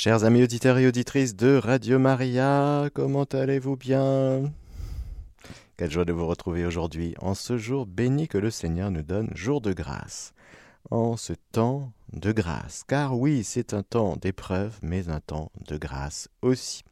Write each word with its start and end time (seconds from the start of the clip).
Chers 0.00 0.22
amis 0.22 0.44
auditeurs 0.44 0.78
et 0.78 0.86
auditrices 0.86 1.34
de 1.34 1.56
Radio 1.56 1.98
Maria, 1.98 2.88
comment 2.94 3.24
allez-vous 3.24 3.76
bien? 3.76 4.52
Quelle 5.76 5.90
joie 5.90 6.04
de 6.04 6.12
vous 6.12 6.28
retrouver 6.28 6.64
aujourd'hui, 6.64 7.16
en 7.20 7.34
ce 7.34 7.58
jour 7.58 7.84
béni 7.84 8.28
que 8.28 8.38
le 8.38 8.52
Seigneur 8.52 8.92
nous 8.92 9.02
donne, 9.02 9.28
jour 9.34 9.60
de 9.60 9.72
grâce, 9.72 10.34
en 10.92 11.16
ce 11.16 11.32
temps 11.50 11.92
de 12.12 12.30
grâce, 12.30 12.84
car 12.86 13.18
oui, 13.18 13.42
c'est 13.42 13.74
un 13.74 13.82
temps 13.82 14.14
d'épreuve, 14.14 14.78
mais 14.82 15.08
un 15.08 15.18
temps 15.18 15.50
de 15.66 15.76
grâce 15.76 16.28
aussi. 16.42 16.84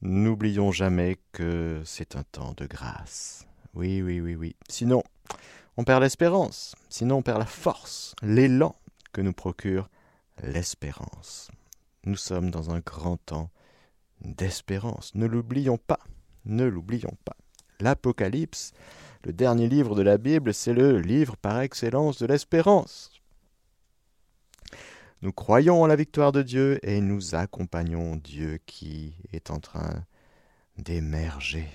N'oublions 0.00 0.72
jamais 0.72 1.18
que 1.32 1.82
c'est 1.84 2.16
un 2.16 2.22
temps 2.22 2.54
de 2.56 2.64
grâce. 2.64 3.46
Oui, 3.74 4.00
oui, 4.00 4.22
oui, 4.22 4.36
oui. 4.36 4.56
Sinon, 4.70 5.02
on 5.76 5.84
perd 5.84 6.02
l'espérance, 6.02 6.76
sinon 6.88 7.16
on 7.16 7.22
perd 7.22 7.40
la 7.40 7.44
force, 7.44 8.14
l'élan 8.22 8.74
que 9.12 9.20
nous 9.20 9.34
procure 9.34 9.90
l'espérance. 10.42 11.50
Nous 12.04 12.16
sommes 12.16 12.50
dans 12.50 12.70
un 12.70 12.80
grand 12.80 13.16
temps 13.16 13.50
d'espérance. 14.20 15.14
Ne 15.14 15.26
l'oublions 15.26 15.78
pas. 15.78 16.00
Ne 16.44 16.64
l'oublions 16.64 17.16
pas. 17.24 17.36
L'Apocalypse, 17.80 18.72
le 19.24 19.32
dernier 19.32 19.68
livre 19.68 19.94
de 19.94 20.02
la 20.02 20.18
Bible, 20.18 20.52
c'est 20.54 20.72
le 20.72 21.00
livre 21.00 21.36
par 21.36 21.60
excellence 21.60 22.18
de 22.18 22.26
l'espérance. 22.26 23.10
Nous 25.22 25.32
croyons 25.32 25.82
en 25.82 25.86
la 25.86 25.94
victoire 25.94 26.32
de 26.32 26.42
Dieu 26.42 26.80
et 26.82 27.00
nous 27.00 27.36
accompagnons 27.36 28.16
Dieu 28.16 28.58
qui 28.66 29.14
est 29.32 29.50
en 29.50 29.60
train 29.60 30.04
d'émerger 30.78 31.68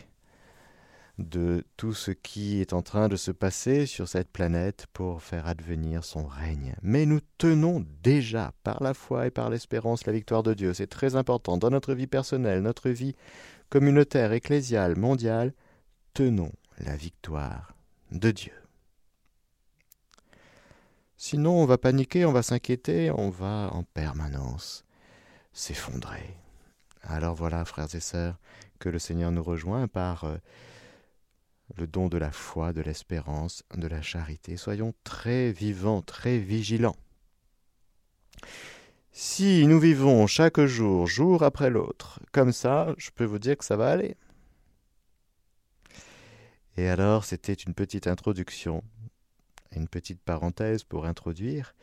de 1.18 1.64
tout 1.78 1.94
ce 1.94 2.12
qui 2.12 2.62
est 2.62 2.74
en 2.74 2.82
train 2.82 3.08
de 3.08 3.16
se 3.16 3.32
passer 3.32 3.86
sur 3.86 4.08
cette 4.08 4.30
planète 4.30 4.86
pour 4.94 5.24
faire 5.24 5.48
advenir 5.48 6.04
son 6.04 6.26
règne. 6.26 6.76
Mais 6.84 7.06
nous 7.06 7.22
tenons 7.38 7.84
déjà 8.04 8.54
par 8.64 8.84
la 8.84 8.94
foi 8.94 9.28
et 9.28 9.32
par 9.32 9.50
l'espérance 9.50 10.06
la 10.06 10.14
victoire 10.14 10.44
de 10.44 10.54
Dieu. 10.54 10.74
C'est 10.74 10.88
très 10.88 11.16
important 11.16 11.58
dans 11.58 11.72
notre 11.72 11.94
vie 11.94 12.08
personnelle, 12.08 12.62
notre 12.62 12.90
vie 12.90 13.16
communautaire, 13.70 14.32
ecclésiale, 14.32 14.96
mondiale. 14.96 15.54
Tenons 16.14 16.52
la 16.80 16.96
victoire 16.96 17.74
de 18.12 18.32
Dieu. 18.32 18.54
Sinon, 21.20 21.54
on 21.54 21.66
va 21.66 21.80
paniquer, 21.80 22.26
on 22.26 22.32
va 22.32 22.44
s'inquiéter, 22.44 23.10
on 23.10 23.32
va 23.32 23.72
en 23.74 23.82
permanence 23.82 24.86
s'effondrer. 25.52 26.38
Alors 27.02 27.34
voilà, 27.34 27.66
frères 27.66 27.94
et 27.96 28.00
sœurs, 28.00 28.38
que 28.78 28.90
le 28.90 29.00
Seigneur 29.00 29.32
nous 29.32 29.42
rejoint 29.42 29.88
par 29.88 30.26
euh, 30.26 30.38
le 31.76 31.88
don 31.88 32.08
de 32.08 32.18
la 32.18 32.32
foi, 32.32 32.74
de 32.74 32.82
l'espérance, 32.82 33.64
de 33.76 33.88
la 33.88 34.02
charité. 34.02 34.58
Soyons 34.58 34.94
très 35.04 35.52
vivants, 35.52 36.02
très 36.02 36.38
vigilants. 36.38 36.96
Si 39.12 39.66
nous 39.66 39.80
vivons 39.80 40.28
chaque 40.28 40.62
jour, 40.62 41.08
jour 41.08 41.44
après 41.44 41.70
l'autre, 41.70 42.20
comme 42.32 42.54
ça, 42.54 42.94
je 42.98 43.10
peux 43.10 43.26
vous 43.26 43.40
dire 43.40 43.58
que 43.58 43.66
ça 43.66 43.76
va 43.76 43.90
aller. 43.90 44.16
Et 46.78 46.88
alors, 46.88 47.26
c'était 47.26 47.54
une 47.54 47.74
petite 47.74 48.06
introduction, 48.06 48.84
une 49.76 49.88
petite 49.88 50.22
parenthèse 50.22 50.84
pour 50.84 51.06
introduire, 51.06 51.74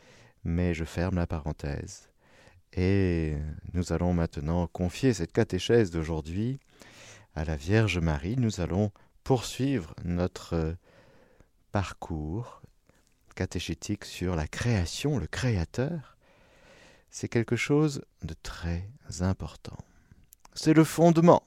mais 0.45 0.73
je 0.73 0.85
ferme 0.85 1.17
la 1.17 1.27
parenthèse. 1.27 2.09
Et 2.71 3.35
nous 3.73 3.91
allons 3.91 4.13
maintenant 4.13 4.67
confier 4.67 5.13
cette 5.13 5.33
catéchèse 5.33 5.91
d'aujourd'hui 5.91 6.59
à 7.35 7.43
la 7.43 7.57
Vierge 7.57 7.99
Marie. 7.99 8.37
Nous 8.37 8.61
allons 8.61 8.91
poursuivre 9.25 9.95
notre 10.05 10.53
euh, 10.53 10.73
parcours 11.73 12.61
catéchétique 13.35 14.05
sur 14.05 14.35
la 14.35 14.47
création, 14.47 15.17
le 15.17 15.27
créateur, 15.27 16.15
c'est 17.09 17.27
quelque 17.27 17.57
chose 17.57 18.05
de 18.21 18.35
très 18.43 18.87
important. 19.19 19.77
C'est 20.53 20.73
le 20.73 20.83
fondement. 20.85 21.43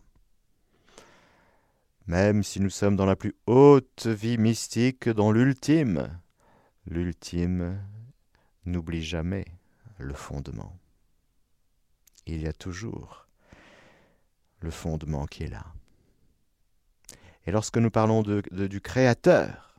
Même 2.06 2.42
si 2.42 2.60
nous 2.60 2.68
sommes 2.68 2.96
dans 2.96 3.06
la 3.06 3.16
plus 3.16 3.36
haute 3.46 4.06
vie 4.06 4.38
mystique, 4.38 5.08
dans 5.08 5.30
l'ultime, 5.30 6.20
l'ultime 6.84 7.80
n'oublie 8.66 9.02
jamais 9.02 9.46
le 9.98 10.14
fondement. 10.14 10.76
Il 12.26 12.42
y 12.42 12.48
a 12.48 12.52
toujours 12.52 13.28
le 14.60 14.70
fondement 14.70 15.26
qui 15.26 15.44
est 15.44 15.48
là. 15.48 15.64
Et 17.48 17.50
lorsque 17.50 17.78
nous 17.78 17.90
parlons 17.90 18.20
de, 18.20 18.42
du 18.66 18.82
Créateur 18.82 19.74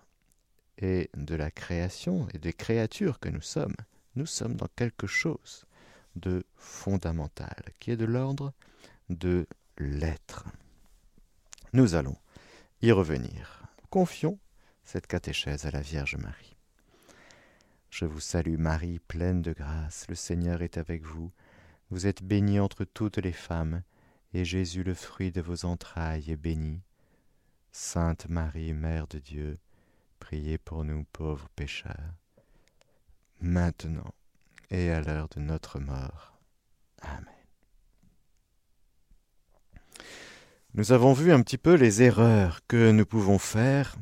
et 0.80 1.12
de 1.16 1.35
la 1.35 1.52
création 1.52 2.28
et 2.34 2.40
des 2.40 2.52
créatures 2.52 3.19
que 3.19 3.30
nous 3.30 3.44
sommes, 3.44 3.75
nous 4.16 4.25
sommes 4.25 4.56
dans 4.56 4.69
quelque 4.75 5.06
chose 5.06 5.66
de 6.16 6.44
fondamental, 6.56 7.63
qui 7.79 7.91
est 7.91 7.96
de 7.96 8.06
l'ordre 8.06 8.53
de 9.12 9.46
l'être. 9.78 10.46
Nous 11.72 11.94
allons 11.94 12.18
y 12.81 12.91
revenir. 12.91 13.62
Confions 13.91 14.40
cette 14.84 15.06
catéchèse 15.06 15.68
à 15.68 15.69
la 15.69 15.81
Vierge 15.81 16.18
Marie. 16.18 16.58
Je 17.91 18.06
vous 18.06 18.19
salue 18.19 18.58
Marie, 18.58 18.97
pleine 18.97 19.44
de 19.44 19.53
grâce, 19.53 20.08
le 20.09 20.16
Seigneur 20.16 20.63
est 20.63 20.79
avec 20.79 21.03
vous. 21.03 21.31
Vous 21.91 22.08
êtes 22.08 22.24
bénie 22.24 22.59
entre 22.59 22.84
toutes 22.84 23.19
les 23.19 23.31
femmes, 23.31 23.84
et 24.34 24.44
Jésus, 24.44 24.81
le 24.81 24.96
fruit 24.96 25.31
de 25.31 25.41
vos 25.41 25.66
entrailles, 25.66 26.31
est 26.31 26.35
béni. 26.35 26.81
Sainte 27.72 28.28
Marie, 28.30 28.74
Mère 28.74 29.07
de 29.07 29.19
Dieu, 29.19 29.57
priez 30.19 30.57
pour 30.57 30.84
nous 30.84 31.03
pauvres 31.12 31.50
pécheurs, 31.56 32.16
maintenant 33.41 34.13
et 34.69 34.90
à 34.91 35.02
l'heure 35.02 35.30
de 35.30 35.40
notre 35.40 35.79
mort. 35.79 36.40
Amen. 37.02 37.25
Nous 40.74 40.91
avons 40.91 41.13
vu 41.13 41.31
un 41.31 41.41
petit 41.41 41.58
peu 41.58 41.74
les 41.74 42.02
erreurs 42.03 42.62
que 42.68 42.91
nous 42.91 43.06
pouvons 43.06 43.40
faire 43.40 43.96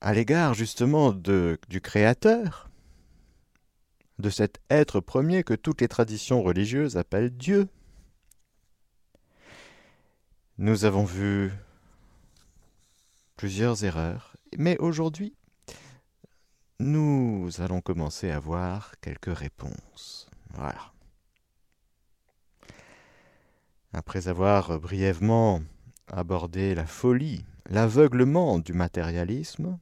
à 0.00 0.12
l'égard 0.12 0.54
justement 0.54 1.12
de, 1.12 1.58
du 1.68 1.80
Créateur, 1.80 2.70
de 4.18 4.30
cet 4.30 4.60
être 4.70 5.00
premier 5.00 5.44
que 5.44 5.54
toutes 5.54 5.80
les 5.80 5.88
traditions 5.88 6.42
religieuses 6.42 6.96
appellent 6.96 7.36
Dieu. 7.36 7.68
Nous 10.58 10.84
avons 10.84 11.04
vu 11.04 11.52
plusieurs 13.40 13.84
erreurs. 13.86 14.36
Mais 14.58 14.76
aujourd'hui, 14.80 15.34
nous 16.78 17.48
allons 17.56 17.80
commencer 17.80 18.30
à 18.30 18.38
voir 18.38 18.92
quelques 19.00 19.34
réponses. 19.34 20.28
Voilà. 20.52 20.92
Après 23.94 24.28
avoir 24.28 24.78
brièvement 24.78 25.62
abordé 26.08 26.74
la 26.74 26.84
folie, 26.84 27.46
l'aveuglement 27.70 28.58
du 28.58 28.74
matérialisme, 28.74 29.78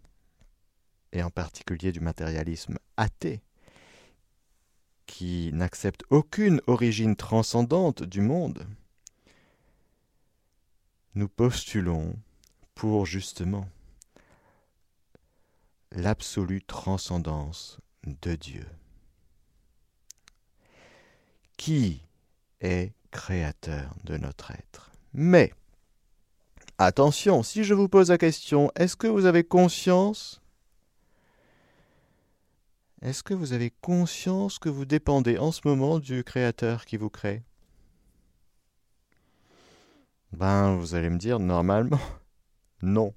et 1.11 1.25
en 1.25 1.31
particulier 1.31 1.91
du 1.91 1.99
matérialisme 1.99 2.79
athée, 2.97 3.43
qui 5.07 5.51
n'accepte 5.53 6.05
aucune 6.11 6.61
origine 6.69 7.17
transcendante 7.17 8.05
du 8.05 8.21
monde, 8.21 8.69
nous 11.17 11.29
postulons 11.29 12.15
pour 12.79 13.07
justement 13.07 13.69
l'absolue 15.91 16.63
transcendance 16.63 17.81
de 18.05 18.37
Dieu. 18.37 18.65
Qui 21.57 22.05
est 22.61 22.93
créateur 23.11 23.97
de 24.05 24.17
notre 24.17 24.53
être? 24.53 24.93
Mais, 25.13 25.53
attention, 26.79 27.43
si 27.43 27.65
je 27.65 27.75
vous 27.75 27.89
pose 27.89 28.11
la 28.11 28.19
question, 28.19 28.71
est-ce 28.77 28.95
que 28.95 29.09
vous 29.09 29.25
avez 29.25 29.43
conscience? 29.43 30.41
Est-ce 33.03 33.25
que 33.25 33.35
vous 33.35 33.55
avez 33.55 33.73
conscience 33.81 34.61
que 34.61 34.69
vous 34.69 34.85
dépendez 34.85 35.37
en 35.37 35.51
ce 35.51 35.63
moment 35.65 35.99
du 35.99 36.23
créateur 36.23 36.85
qui 36.85 36.97
vous 36.97 37.11
crée? 37.11 37.43
Ben, 40.31 40.77
vous 40.77 40.95
allez 40.95 41.11
me 41.11 41.19
dire, 41.19 41.41
normalement, 41.41 41.99
non. 42.83 43.15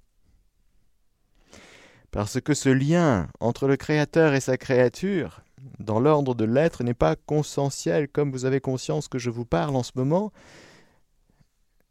Parce 2.12 2.42
que 2.42 2.54
ce 2.54 2.70
lien 2.70 3.30
entre 3.40 3.68
le 3.68 3.78
Créateur 3.78 4.34
et 4.34 4.42
sa 4.42 4.58
créature, 4.58 5.42
dans 5.80 6.00
l'ordre 6.00 6.36
de 6.36 6.44
l'être, 6.44 6.84
n'est 6.84 6.94
pas 6.94 7.16
consensuel 7.16 8.10
comme 8.10 8.32
vous 8.32 8.46
avez 8.46 8.60
conscience 8.60 9.08
que 9.08 9.20
je 9.20 9.30
vous 9.30 9.46
parle 9.46 9.76
en 9.76 9.84
ce 9.84 9.94
moment, 9.96 10.32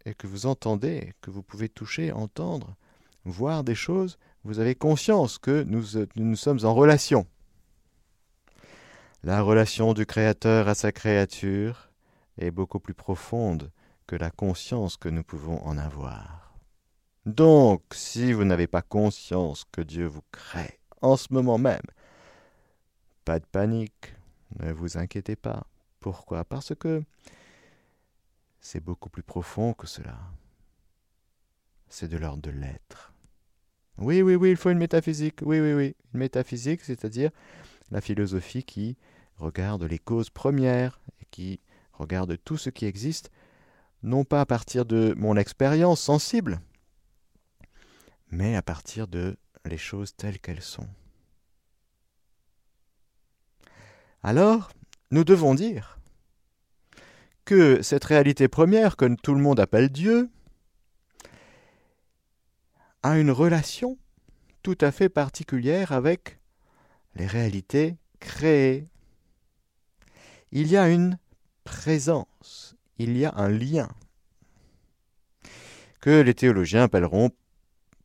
et 0.04 0.14
que 0.14 0.26
vous 0.26 0.46
entendez, 0.46 1.12
que 1.20 1.30
vous 1.30 1.42
pouvez 1.42 1.68
toucher, 1.68 2.12
entendre, 2.12 2.74
voir 3.24 3.64
des 3.64 3.74
choses, 3.74 4.18
vous 4.44 4.58
avez 4.58 4.74
conscience 4.74 5.38
que 5.38 5.62
nous, 5.64 5.84
nous 6.16 6.36
sommes 6.36 6.64
en 6.64 6.74
relation. 6.74 7.26
La 9.22 9.42
relation 9.42 9.92
du 9.92 10.06
Créateur 10.06 10.68
à 10.68 10.74
sa 10.74 10.92
créature 10.92 11.90
est 12.38 12.50
beaucoup 12.50 12.80
plus 12.80 12.94
profonde 12.94 13.70
que 14.06 14.16
la 14.16 14.30
conscience 14.30 14.96
que 14.96 15.10
nous 15.10 15.22
pouvons 15.22 15.62
en 15.62 15.76
avoir. 15.76 16.39
Donc, 17.26 17.82
si 17.92 18.32
vous 18.32 18.44
n'avez 18.44 18.66
pas 18.66 18.82
conscience 18.82 19.64
que 19.72 19.82
Dieu 19.82 20.06
vous 20.06 20.24
crée 20.32 20.80
en 21.02 21.16
ce 21.16 21.32
moment 21.32 21.58
même, 21.58 21.82
pas 23.24 23.38
de 23.38 23.46
panique, 23.46 24.14
ne 24.58 24.72
vous 24.72 24.96
inquiétez 24.98 25.36
pas, 25.36 25.66
Pourquoi? 26.00 26.44
Parce 26.44 26.74
que 26.74 27.02
c'est 28.60 28.82
beaucoup 28.82 29.10
plus 29.10 29.22
profond 29.22 29.74
que 29.74 29.86
cela. 29.86 30.18
C'est 31.88 32.08
de 32.08 32.16
l'ordre 32.16 32.42
de 32.42 32.50
l'être. 32.50 33.12
Oui, 33.98 34.22
oui, 34.22 34.34
oui, 34.34 34.52
il 34.52 34.56
faut 34.56 34.70
une 34.70 34.78
métaphysique. 34.78 35.40
Oui, 35.42 35.60
oui, 35.60 35.74
oui. 35.74 35.94
Une 36.14 36.20
métaphysique, 36.20 36.80
c'est-à-dire 36.80 37.30
la 37.90 38.00
philosophie 38.00 38.64
qui 38.64 38.96
regarde 39.36 39.82
les 39.82 39.98
causes 39.98 40.30
premières 40.30 41.00
et 41.20 41.26
qui 41.30 41.60
regarde 41.92 42.38
tout 42.44 42.56
ce 42.56 42.70
qui 42.70 42.86
existe, 42.86 43.30
non 44.02 44.24
pas 44.24 44.40
à 44.40 44.46
partir 44.46 44.86
de 44.86 45.14
mon 45.18 45.36
expérience 45.36 46.00
sensible, 46.00 46.60
mais 48.30 48.56
à 48.56 48.62
partir 48.62 49.08
de 49.08 49.36
les 49.64 49.78
choses 49.78 50.14
telles 50.16 50.38
qu'elles 50.38 50.62
sont. 50.62 50.88
Alors, 54.22 54.70
nous 55.10 55.24
devons 55.24 55.54
dire 55.54 55.98
que 57.44 57.82
cette 57.82 58.04
réalité 58.04 58.48
première 58.48 58.96
que 58.96 59.14
tout 59.16 59.34
le 59.34 59.40
monde 59.40 59.60
appelle 59.60 59.88
Dieu 59.88 60.30
a 63.02 63.18
une 63.18 63.30
relation 63.30 63.98
tout 64.62 64.78
à 64.80 64.92
fait 64.92 65.08
particulière 65.08 65.92
avec 65.92 66.38
les 67.14 67.26
réalités 67.26 67.96
créées. 68.20 68.86
Il 70.52 70.68
y 70.68 70.76
a 70.76 70.88
une 70.90 71.18
présence, 71.64 72.76
il 72.98 73.16
y 73.16 73.24
a 73.24 73.32
un 73.36 73.48
lien 73.48 73.88
que 76.00 76.20
les 76.20 76.34
théologiens 76.34 76.84
appelleront 76.84 77.30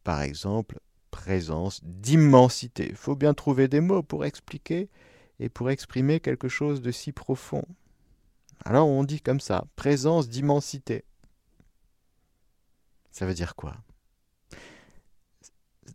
par 0.06 0.22
exemple 0.22 0.80
présence 1.12 1.84
d'immensité. 1.84 2.88
Il 2.88 2.96
faut 2.96 3.16
bien 3.16 3.34
trouver 3.34 3.68
des 3.68 3.82
mots 3.82 4.04
pour 4.04 4.24
expliquer 4.24 4.90
et 5.40 5.50
pour 5.50 5.70
exprimer 5.70 6.22
quelque 6.22 6.48
chose 6.48 6.82
de 6.82 6.92
si 6.92 7.12
profond. 7.12 7.66
Alors 8.64 8.88
on 8.88 9.04
dit 9.04 9.20
comme 9.20 9.42
ça, 9.42 9.66
présence 9.76 10.30
d'immensité. 10.30 11.04
Ça 13.12 13.26
veut 13.26 13.34
dire 13.34 13.56
quoi? 13.56 13.76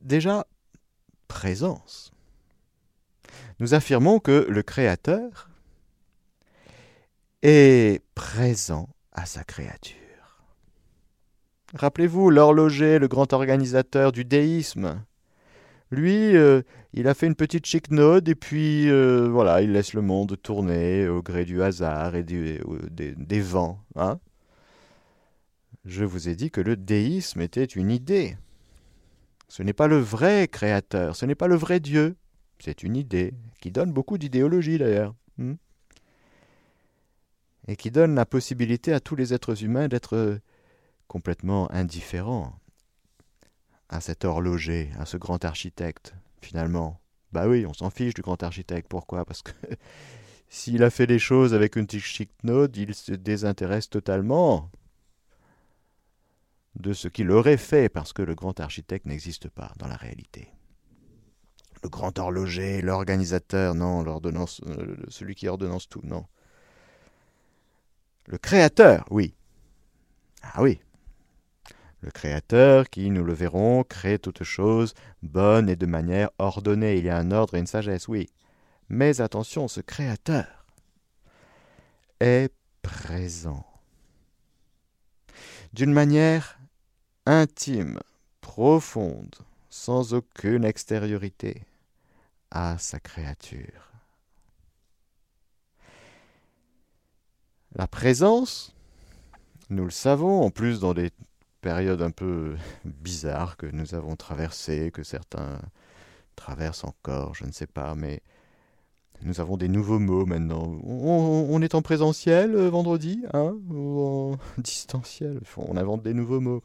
Déjà, 0.02 0.46
présence. 1.28 2.12
Nous 3.60 3.74
affirmons 3.74 4.18
que 4.18 4.46
le 4.48 4.62
Créateur 4.62 5.50
est 7.42 8.02
présent 8.14 8.88
à 9.12 9.26
sa 9.26 9.44
créature. 9.44 10.09
Rappelez-vous 11.74 12.30
l'horloger, 12.30 12.98
le 12.98 13.08
grand 13.08 13.32
organisateur 13.32 14.12
du 14.12 14.24
déisme. 14.24 15.04
Lui, 15.90 16.36
euh, 16.36 16.62
il 16.92 17.08
a 17.08 17.14
fait 17.14 17.26
une 17.26 17.34
petite 17.34 17.66
chic 17.66 17.90
note 17.90 18.28
et 18.28 18.34
puis 18.34 18.88
euh, 18.90 19.28
voilà, 19.28 19.62
il 19.62 19.72
laisse 19.72 19.94
le 19.94 20.02
monde 20.02 20.36
tourner 20.40 21.08
au 21.08 21.22
gré 21.22 21.44
du 21.44 21.62
hasard 21.62 22.14
et 22.14 22.22
des, 22.22 22.60
des, 22.90 23.40
vents. 23.40 23.80
Hein 23.96 24.18
Je 25.84 26.04
vous 26.04 26.28
ai 26.28 26.36
dit 26.36 26.50
que 26.50 26.60
le 26.60 26.76
déisme 26.76 27.40
était 27.40 27.64
une 27.64 27.90
idée. 27.90 28.36
Ce 29.48 29.62
n'est 29.62 29.72
pas 29.72 29.88
le 29.88 29.98
vrai 29.98 30.46
créateur, 30.46 31.16
ce 31.16 31.26
n'est 31.26 31.34
pas 31.34 31.48
le 31.48 31.56
vrai 31.56 31.80
Dieu, 31.80 32.14
c'est 32.60 32.84
une 32.84 32.96
idée 32.96 33.34
qui 33.60 33.72
donne 33.72 33.92
beaucoup 33.92 34.16
d'idéologie 34.16 34.78
d'ailleurs. 34.78 35.14
Hmm 35.38 35.54
et 37.68 37.76
qui 37.76 37.90
donne 37.90 38.14
la 38.16 38.26
possibilité 38.26 38.92
à 38.92 39.00
tous 39.00 39.14
les 39.14 39.32
êtres 39.32 39.62
humains 39.62 39.86
d'être 39.86 40.40
complètement 41.10 41.68
indifférents 41.72 42.56
à 43.88 44.00
cet 44.00 44.24
horloger, 44.24 44.92
à 44.96 45.06
ce 45.06 45.16
grand 45.16 45.44
architecte, 45.44 46.14
finalement. 46.40 47.00
Bah 47.32 47.48
oui, 47.48 47.66
on 47.66 47.74
s'en 47.74 47.90
fiche 47.90 48.14
du 48.14 48.22
grand 48.22 48.40
architecte. 48.44 48.86
Pourquoi? 48.88 49.24
Parce 49.24 49.42
que 49.42 49.50
s'il 50.48 50.84
a 50.84 50.90
fait 50.90 51.08
des 51.08 51.18
choses 51.18 51.52
avec 51.52 51.74
une 51.74 51.90
chic 51.90 52.30
note, 52.44 52.76
il 52.76 52.94
se 52.94 53.10
désintéresse 53.10 53.90
totalement 53.90 54.70
de 56.76 56.92
ce 56.92 57.08
qu'il 57.08 57.32
aurait 57.32 57.56
fait, 57.56 57.88
parce 57.88 58.12
que 58.12 58.22
le 58.22 58.36
grand 58.36 58.60
architecte 58.60 59.06
n'existe 59.06 59.48
pas 59.48 59.72
dans 59.78 59.88
la 59.88 59.96
réalité. 59.96 60.52
Le 61.82 61.88
grand 61.88 62.16
horloger, 62.20 62.82
l'organisateur, 62.82 63.74
non, 63.74 64.04
l'ordonnance, 64.04 64.60
euh, 64.66 64.96
celui 65.08 65.34
qui 65.34 65.48
ordonnance 65.48 65.88
tout, 65.88 66.02
non. 66.04 66.24
Le 68.26 68.38
créateur, 68.38 69.06
oui. 69.10 69.34
Ah 70.42 70.62
oui, 70.62 70.80
le 72.00 72.10
Créateur, 72.10 72.88
qui, 72.88 73.10
nous 73.10 73.24
le 73.24 73.34
verrons, 73.34 73.84
crée 73.84 74.18
toutes 74.18 74.42
choses 74.42 74.94
bonnes 75.22 75.68
et 75.68 75.76
de 75.76 75.86
manière 75.86 76.30
ordonnée. 76.38 76.96
Il 76.96 77.04
y 77.04 77.10
a 77.10 77.18
un 77.18 77.30
ordre 77.30 77.54
et 77.54 77.58
une 77.58 77.66
sagesse, 77.66 78.08
oui. 78.08 78.30
Mais 78.88 79.20
attention, 79.20 79.68
ce 79.68 79.80
Créateur 79.80 80.66
est 82.20 82.52
présent. 82.82 83.66
D'une 85.72 85.92
manière 85.92 86.58
intime, 87.26 88.00
profonde, 88.40 89.36
sans 89.68 90.14
aucune 90.14 90.64
extériorité 90.64 91.62
à 92.50 92.78
sa 92.78 92.98
créature. 92.98 93.92
La 97.76 97.86
présence, 97.86 98.74
nous 99.68 99.84
le 99.84 99.90
savons, 99.90 100.42
en 100.42 100.50
plus 100.50 100.80
dans 100.80 100.92
des 100.92 101.12
période 101.60 102.02
un 102.02 102.10
peu 102.10 102.56
bizarre 102.84 103.56
que 103.56 103.66
nous 103.66 103.94
avons 103.94 104.16
traversée, 104.16 104.90
que 104.92 105.02
certains 105.02 105.60
traversent 106.36 106.84
encore, 106.84 107.34
je 107.34 107.44
ne 107.44 107.52
sais 107.52 107.66
pas, 107.66 107.94
mais 107.94 108.22
nous 109.22 109.40
avons 109.40 109.56
des 109.56 109.68
nouveaux 109.68 109.98
mots 109.98 110.24
maintenant. 110.24 110.78
On, 110.82 111.60
est 111.60 111.74
en 111.74 111.82
présentiel 111.82 112.54
euh, 112.54 112.70
vendredi, 112.70 113.22
hein, 113.34 113.54
ou 113.68 114.00
en 114.00 114.38
distanciel? 114.58 115.40
On 115.56 115.76
invente 115.76 116.02
des 116.02 116.14
nouveaux 116.14 116.40
mots. 116.40 116.62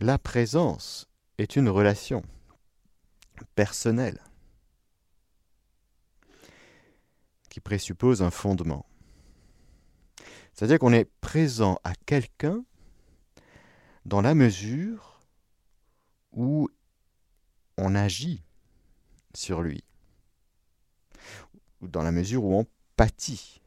La 0.00 0.18
présence 0.18 1.08
est 1.38 1.56
une 1.56 1.70
relation 1.70 2.22
personnelle 3.54 4.20
qui 7.48 7.60
présuppose 7.60 8.22
un 8.22 8.30
fondement. 8.30 8.84
C'est-à-dire 10.56 10.78
qu'on 10.78 10.92
est 10.92 11.08
présent 11.20 11.78
à 11.84 11.92
quelqu'un 12.06 12.64
dans 14.06 14.22
la 14.22 14.34
mesure 14.34 15.20
où 16.32 16.70
on 17.76 17.94
agit 17.94 18.42
sur 19.34 19.60
lui, 19.60 19.84
ou 21.82 21.88
dans 21.88 22.02
la 22.02 22.10
mesure 22.10 22.42
où 22.42 22.54
on 22.54 22.66
pâtit. 22.96 23.60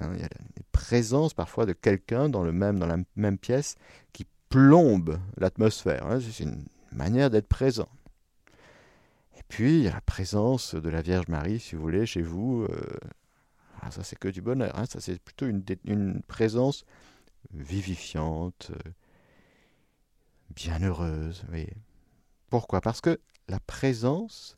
Hein, 0.00 0.12
il 0.14 0.20
y 0.20 0.24
a 0.24 0.28
la 0.28 0.62
présence 0.70 1.34
parfois 1.34 1.66
de 1.66 1.72
quelqu'un 1.72 2.28
dans, 2.28 2.44
dans 2.44 2.86
la 2.86 2.98
même 3.16 3.38
pièce 3.38 3.74
qui 4.12 4.24
plombe 4.48 5.18
l'atmosphère. 5.36 6.06
Hein, 6.06 6.20
c'est 6.20 6.44
une 6.44 6.64
manière 6.92 7.28
d'être 7.28 7.48
présent. 7.48 7.88
Et 9.36 9.42
puis, 9.48 9.78
il 9.78 9.84
y 9.84 9.88
a 9.88 9.94
la 9.94 10.00
présence 10.00 10.76
de 10.76 10.88
la 10.88 11.02
Vierge 11.02 11.26
Marie, 11.26 11.58
si 11.58 11.74
vous 11.74 11.82
voulez, 11.82 12.06
chez 12.06 12.22
vous, 12.22 12.66
euh, 12.70 12.98
ah, 13.82 13.90
ça, 13.90 14.02
c'est 14.02 14.18
que 14.18 14.28
du 14.28 14.42
bonheur. 14.42 14.76
Hein. 14.78 14.86
Ça, 14.86 15.00
c'est 15.00 15.18
plutôt 15.20 15.46
une, 15.46 16.22
présence 16.26 16.84
vivifiante, 17.52 18.70
euh, 18.72 18.90
bienheureuse. 20.50 21.44
Pourquoi? 22.50 22.80
Parce 22.80 23.00
que 23.00 23.20
la 23.48 23.60
présence 23.60 24.56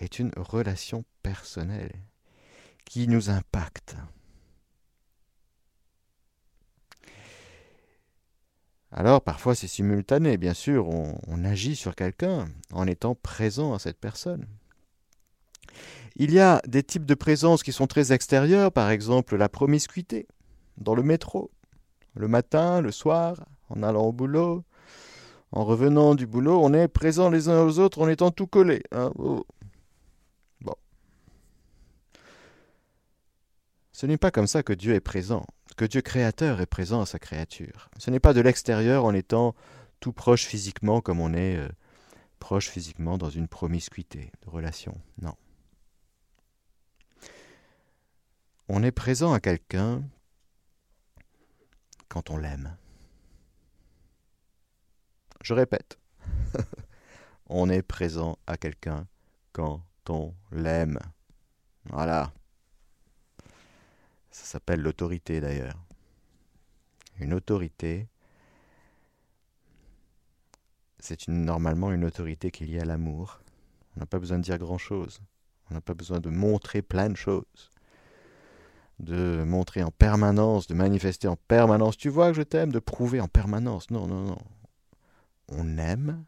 est 0.00 0.18
une 0.18 0.32
relation 0.36 1.04
personnelle 1.22 1.92
qui 2.84 3.08
nous 3.08 3.30
impacte. 3.30 3.96
Alors 8.94 9.22
parfois 9.22 9.54
c'est 9.54 9.68
simultané, 9.68 10.36
bien 10.36 10.52
sûr, 10.52 10.86
on 10.88 11.44
agit 11.44 11.76
sur 11.76 11.94
quelqu'un 11.94 12.46
en 12.72 12.86
étant 12.86 13.14
présent 13.14 13.72
à 13.72 13.78
cette 13.78 13.98
personne. 13.98 14.46
Il 16.16 16.32
y 16.32 16.40
a 16.40 16.60
des 16.66 16.82
types 16.82 17.06
de 17.06 17.14
présence 17.14 17.62
qui 17.62 17.72
sont 17.72 17.86
très 17.86 18.12
extérieurs, 18.12 18.72
par 18.72 18.90
exemple 18.90 19.36
la 19.36 19.48
promiscuité 19.48 20.26
dans 20.78 20.94
le 20.94 21.02
métro, 21.02 21.50
le 22.14 22.28
matin, 22.28 22.80
le 22.80 22.90
soir, 22.90 23.44
en 23.68 23.82
allant 23.82 24.04
au 24.04 24.12
boulot, 24.12 24.64
en 25.52 25.64
revenant 25.64 26.14
du 26.14 26.26
boulot, 26.26 26.60
on 26.62 26.72
est 26.72 26.88
présent 26.88 27.28
les 27.28 27.48
uns 27.48 27.62
aux 27.62 27.78
autres 27.78 28.00
en 28.00 28.08
étant 28.08 28.30
tout 28.30 28.46
collés. 28.46 28.82
Hein. 28.90 29.12
Oh. 29.18 29.44
Bon. 30.62 30.74
Ce 33.92 34.06
n'est 34.06 34.16
pas 34.16 34.30
comme 34.30 34.46
ça 34.46 34.62
que 34.62 34.72
Dieu 34.72 34.94
est 34.94 35.00
présent, 35.00 35.46
que 35.76 35.84
Dieu 35.84 36.00
créateur 36.00 36.60
est 36.60 36.66
présent 36.66 37.02
à 37.02 37.06
sa 37.06 37.18
créature. 37.18 37.90
Ce 37.98 38.10
n'est 38.10 38.20
pas 38.20 38.32
de 38.32 38.40
l'extérieur 38.40 39.04
en 39.04 39.12
étant 39.12 39.54
tout 40.00 40.12
proche 40.12 40.44
physiquement 40.44 41.00
comme 41.00 41.20
on 41.20 41.34
est 41.34 41.56
euh, 41.56 41.68
proche 42.38 42.68
physiquement 42.68 43.18
dans 43.18 43.30
une 43.30 43.46
promiscuité 43.46 44.32
de 44.44 44.50
relation. 44.50 44.98
Non. 45.20 45.34
On 48.68 48.82
est 48.82 48.92
présent 48.92 49.32
à 49.32 49.40
quelqu'un 49.40 50.04
quand 52.08 52.30
on 52.30 52.36
l'aime. 52.36 52.76
Je 55.42 55.52
répète, 55.52 55.98
on 57.48 57.68
est 57.68 57.82
présent 57.82 58.38
à 58.46 58.56
quelqu'un 58.56 59.08
quand 59.52 59.82
on 60.08 60.32
l'aime. 60.52 60.98
Voilà. 61.86 62.32
s'appelle 64.30 64.80
l'autorité 64.80 65.40
d'ailleurs. 65.40 65.84
Une 67.18 67.34
autorité, 67.34 68.08
c'est 71.00 71.26
normalement 71.26 71.90
une 71.90 72.04
autorité 72.04 72.52
qui 72.52 72.62
est 72.62 72.66
liée 72.68 72.80
à 72.80 72.84
l'amour. 72.84 73.40
On 73.96 74.00
n'a 74.00 74.06
pas 74.06 74.20
besoin 74.20 74.38
de 74.38 74.44
dire 74.44 74.58
grand-chose. 74.58 75.20
On 75.68 75.74
n'a 75.74 75.80
pas 75.80 75.94
besoin 75.94 76.20
de 76.20 76.30
montrer 76.30 76.80
plein 76.80 77.10
de 77.10 77.16
choses. 77.16 77.71
De 78.98 79.42
montrer 79.44 79.82
en 79.82 79.90
permanence, 79.90 80.66
de 80.66 80.74
manifester 80.74 81.28
en 81.28 81.36
permanence. 81.36 81.96
Tu 81.96 82.08
vois 82.08 82.28
que 82.28 82.36
je 82.36 82.42
t'aime, 82.42 82.72
de 82.72 82.78
prouver 82.78 83.20
en 83.20 83.28
permanence. 83.28 83.90
Non, 83.90 84.06
non, 84.06 84.22
non. 84.22 84.38
On 85.48 85.78
aime 85.78 86.24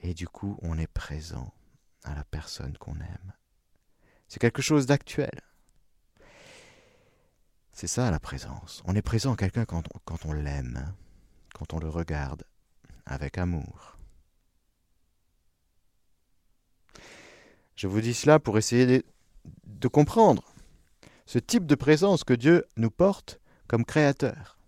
et 0.00 0.14
du 0.14 0.28
coup 0.28 0.58
on 0.62 0.78
est 0.78 0.86
présent 0.86 1.52
à 2.04 2.14
la 2.14 2.24
personne 2.24 2.76
qu'on 2.78 2.94
aime. 2.94 3.32
C'est 4.28 4.38
quelque 4.38 4.62
chose 4.62 4.86
d'actuel. 4.86 5.40
C'est 7.72 7.86
ça 7.86 8.10
la 8.10 8.20
présence. 8.20 8.82
On 8.86 8.94
est 8.94 9.02
présent 9.02 9.34
à 9.34 9.36
quelqu'un 9.36 9.64
quand, 9.64 9.84
on 10.24 10.32
l'aime, 10.32 10.94
quand 11.54 11.74
on 11.74 11.78
le 11.78 11.88
regarde 11.88 12.44
avec 13.04 13.36
amour. 13.36 13.98
Je 17.74 17.86
vous 17.86 18.00
dis 18.00 18.14
cela 18.14 18.38
pour 18.38 18.56
essayer 18.56 19.04
de 19.64 19.88
comprendre 19.88 20.42
ce 21.26 21.38
type 21.38 21.66
de 21.66 21.74
présence 21.74 22.24
que 22.24 22.34
Dieu 22.34 22.64
nous 22.76 22.90
porte 22.90 23.40
comme 23.66 23.84
créateur. 23.84 24.58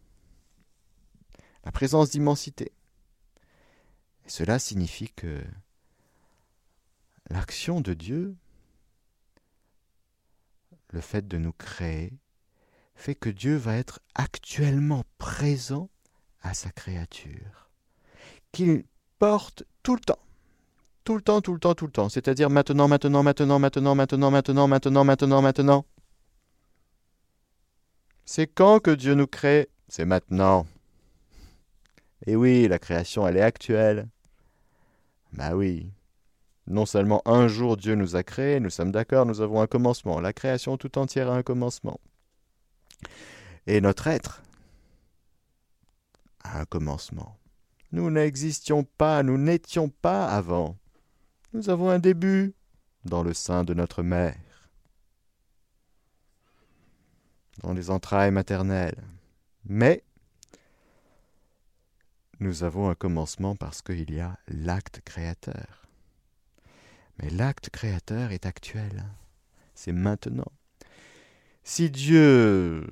La 1.65 1.73
présence 1.73 2.11
d'immensité. 2.11 2.73
Cela 4.27 4.59
signifie 4.59 5.11
que 5.11 5.43
l'action 7.31 7.81
de 7.81 7.95
Dieu, 7.95 8.37
le 10.91 11.01
fait 11.01 11.27
de 11.29 11.39
nous 11.39 11.53
créer, 11.53 12.13
fait 12.95 13.15
que 13.15 13.31
Dieu 13.31 13.57
va 13.57 13.77
être 13.77 14.01
actuellement 14.15 15.05
présent 15.19 15.89
à 16.43 16.55
sa 16.55 16.71
créature, 16.71 17.71
qu'il 18.51 18.85
porte 19.19 19.63
tout 19.83 19.95
le 19.95 20.01
temps. 20.01 20.19
Tout 21.05 21.15
le 21.15 21.23
temps, 21.23 21.41
tout 21.41 21.55
le 21.55 21.61
temps, 21.61 21.75
tout 21.75 21.87
le 21.87 21.93
temps. 21.93 22.09
C'est-à-dire 22.09 22.51
maintenant, 22.51 22.89
maintenant, 22.89 23.23
maintenant, 23.23 23.59
maintenant, 23.59 23.95
maintenant, 23.95 24.31
maintenant, 24.31 24.31
maintenant, 24.69 25.05
maintenant, 25.05 25.43
maintenant. 25.43 25.87
C'est 28.31 28.47
quand 28.47 28.79
que 28.79 28.91
Dieu 28.91 29.15
nous 29.15 29.27
crée? 29.27 29.71
C'est 29.89 30.05
maintenant. 30.05 30.67
Et 32.27 32.37
oui, 32.37 32.69
la 32.69 32.79
création, 32.79 33.27
elle 33.27 33.39
est 33.39 33.43
actuelle. 33.43 34.07
Bah 35.33 35.57
oui. 35.57 35.91
Non 36.67 36.85
seulement 36.85 37.23
un 37.25 37.49
jour 37.49 37.79
Dieu 37.79 37.95
nous 37.95 38.17
a 38.17 38.23
créés, 38.23 38.61
nous 38.61 38.69
sommes 38.69 38.93
d'accord, 38.93 39.25
nous 39.25 39.41
avons 39.41 39.63
un 39.63 39.67
commencement. 39.67 40.21
La 40.21 40.35
création 40.35 40.77
tout 40.77 40.99
entière 40.99 41.31
a 41.31 41.37
un 41.37 41.43
commencement. 41.43 42.01
Et 43.67 43.81
notre 43.81 44.09
être 44.09 44.43
a 46.45 46.61
un 46.61 46.65
commencement. 46.67 47.39
Nous 47.93 48.11
n'existions 48.11 48.85
pas, 48.85 49.23
nous 49.23 49.39
n'étions 49.39 49.89
pas 49.89 50.27
avant. 50.27 50.77
Nous 51.55 51.71
avons 51.71 51.89
un 51.89 51.99
début 51.99 52.53
dans 53.07 53.23
le 53.23 53.33
sein 53.33 53.65
de 53.65 53.73
notre 53.73 54.03
mère, 54.03 54.37
dans 57.63 57.73
les 57.73 57.91
entrailles 57.91 58.31
maternelles. 58.31 59.03
Mais 59.67 60.03
nous 62.41 62.65
avons 62.65 62.89
un 62.89 62.95
commencement 62.95 63.57
parce 63.57 63.83
qu'il 63.83 64.13
y 64.13 64.21
a 64.21 64.39
l'acte 64.49 65.01
créateur. 65.05 65.87
Mais 67.21 67.31
l'acte 67.31 67.71
créateur 67.71 68.31
est 68.31 68.47
actuel. 68.47 69.05
C'est 69.75 69.93
maintenant. 69.93 70.53
Si 71.65 71.91
Dieu, 71.91 72.87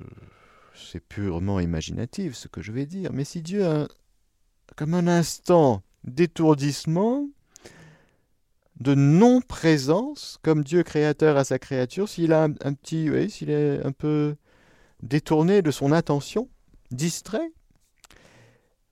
c'est 0.75 0.99
purement 0.99 1.59
imaginatif 1.59 2.35
ce 2.35 2.47
que 2.47 2.61
je 2.61 2.71
vais 2.71 2.85
dire, 2.85 3.11
mais 3.13 3.23
si 3.23 3.41
Dieu 3.41 3.65
a 3.65 3.87
comme 4.75 4.93
un 4.93 5.07
instant 5.07 5.81
d'étourdissement, 6.03 7.27
de 8.79 8.93
non-présence, 8.93 10.37
comme 10.43 10.63
Dieu 10.63 10.83
créateur 10.83 11.37
à 11.37 11.43
sa 11.43 11.57
créature, 11.57 12.07
s'il 12.07 12.33
a 12.33 12.43
un, 12.43 12.51
petit, 12.51 13.09
oui, 13.09 13.29
s'il 13.29 13.49
est 13.49 13.83
un 13.83 13.91
peu 13.91 14.35
détourné 15.01 15.61
de 15.61 15.71
son 15.71 15.91
attention, 15.91 16.49
distrait, 16.91 17.51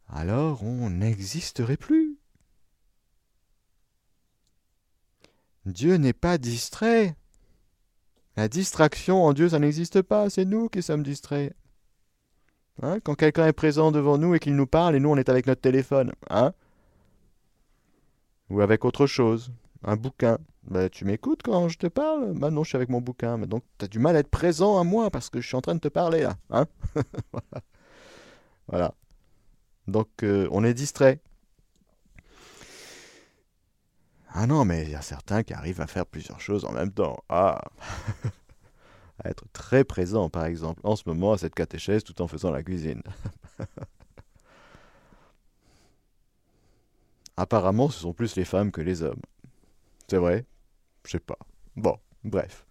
alors 0.09 0.63
on 0.63 0.89
n'existerait 0.89 1.77
plus. 1.77 2.17
Dieu 5.65 5.95
n'est 5.95 6.13
pas 6.13 6.38
distrait. 6.38 7.15
La 8.38 8.47
distraction 8.47 9.24
en 9.24 9.33
Dieu, 9.33 9.50
ça 9.50 9.59
n'existe 9.59 10.01
pas, 10.01 10.29
c'est 10.29 10.45
nous 10.45 10.69
qui 10.69 10.83
sommes 10.83 11.03
distraits. 11.03 11.55
Hein 12.81 13.00
Quand 13.03 13.15
quelqu'un 13.15 13.47
est 13.47 13.53
présent 13.53 13.91
devant 13.91 14.17
nous 14.17 14.35
et 14.35 14.39
qu'il 14.39 14.55
nous 14.55 14.67
parle, 14.67 14.95
et 14.95 15.00
nous 15.00 15.09
on 15.09 15.17
est 15.17 15.29
avec 15.29 15.47
notre 15.47 15.62
téléphone, 15.62 16.12
hein 16.29 16.53
Ou 18.50 18.62
avec 18.62 18.85
autre 18.85 19.07
chose, 19.07 19.51
un 19.83 19.95
bouquin. 19.95 20.38
Ben, 20.67 20.89
tu 20.89 21.05
m'écoutes 21.05 21.41
quand 21.43 21.69
je 21.69 21.77
te 21.77 21.88
parle? 21.88 22.34
Ben 22.34 22.50
non, 22.50 22.63
je 22.63 22.69
suis 22.69 22.75
avec 22.75 22.89
mon 22.89 23.01
bouquin. 23.01 23.38
Mais 23.38 23.48
donc 23.48 23.63
tu 23.77 23.86
as 23.86 23.88
du 23.88 24.00
mal 24.00 24.15
à 24.15 24.19
être 24.19 24.29
présent 24.29 24.79
à 24.79 24.84
moi 24.84 25.12
parce 25.12 25.29
que 25.29 25.39
je 25.41 25.48
suis 25.48 25.55
en 25.55 25.62
train 25.62 25.75
de 25.75 25.79
te 25.79 25.88
parler 25.88 26.22
là. 26.22 26.36
Hein? 26.50 26.65
Voilà. 27.31 27.63
voilà. 28.67 28.93
Donc 29.88 30.10
euh, 30.24 30.48
on 30.51 30.63
est 30.63 30.74
distrait. 30.74 31.22
Ah 34.34 34.48
non, 34.48 34.65
mais 34.65 34.84
il 34.84 34.89
y 34.89 34.95
a 34.95 35.01
certains 35.01 35.43
qui 35.43 35.53
arrivent 35.53 35.81
à 35.81 35.88
faire 35.88 36.05
plusieurs 36.05 36.41
choses 36.41 36.65
en 36.65 36.72
même 36.72 36.91
temps. 36.91 37.17
Ah 37.29 37.62
À 39.24 39.29
être 39.29 39.45
très 39.53 39.86
présent, 39.86 40.29
par 40.29 40.45
exemple, 40.45 40.81
en 40.84 40.98
ce 40.98 41.03
moment 41.07 41.31
à 41.31 41.38
cette 41.38 41.55
catéchèse 41.55 42.03
tout 42.03 42.22
en 42.22 42.27
faisant 42.27 42.51
la 42.51 42.63
cuisine. 42.63 43.01
Apparemment, 47.38 47.89
ce 47.89 48.01
sont 48.01 48.13
plus 48.13 48.36
les 48.36 48.43
femmes 48.45 48.72
que 48.72 48.81
les 48.81 49.03
hommes. 49.03 49.22
C'est 50.10 50.17
vrai? 50.17 50.45
Je 51.05 51.12
sais 51.12 51.19
pas. 51.19 51.38
Bon, 51.75 51.97
bref. 52.24 52.65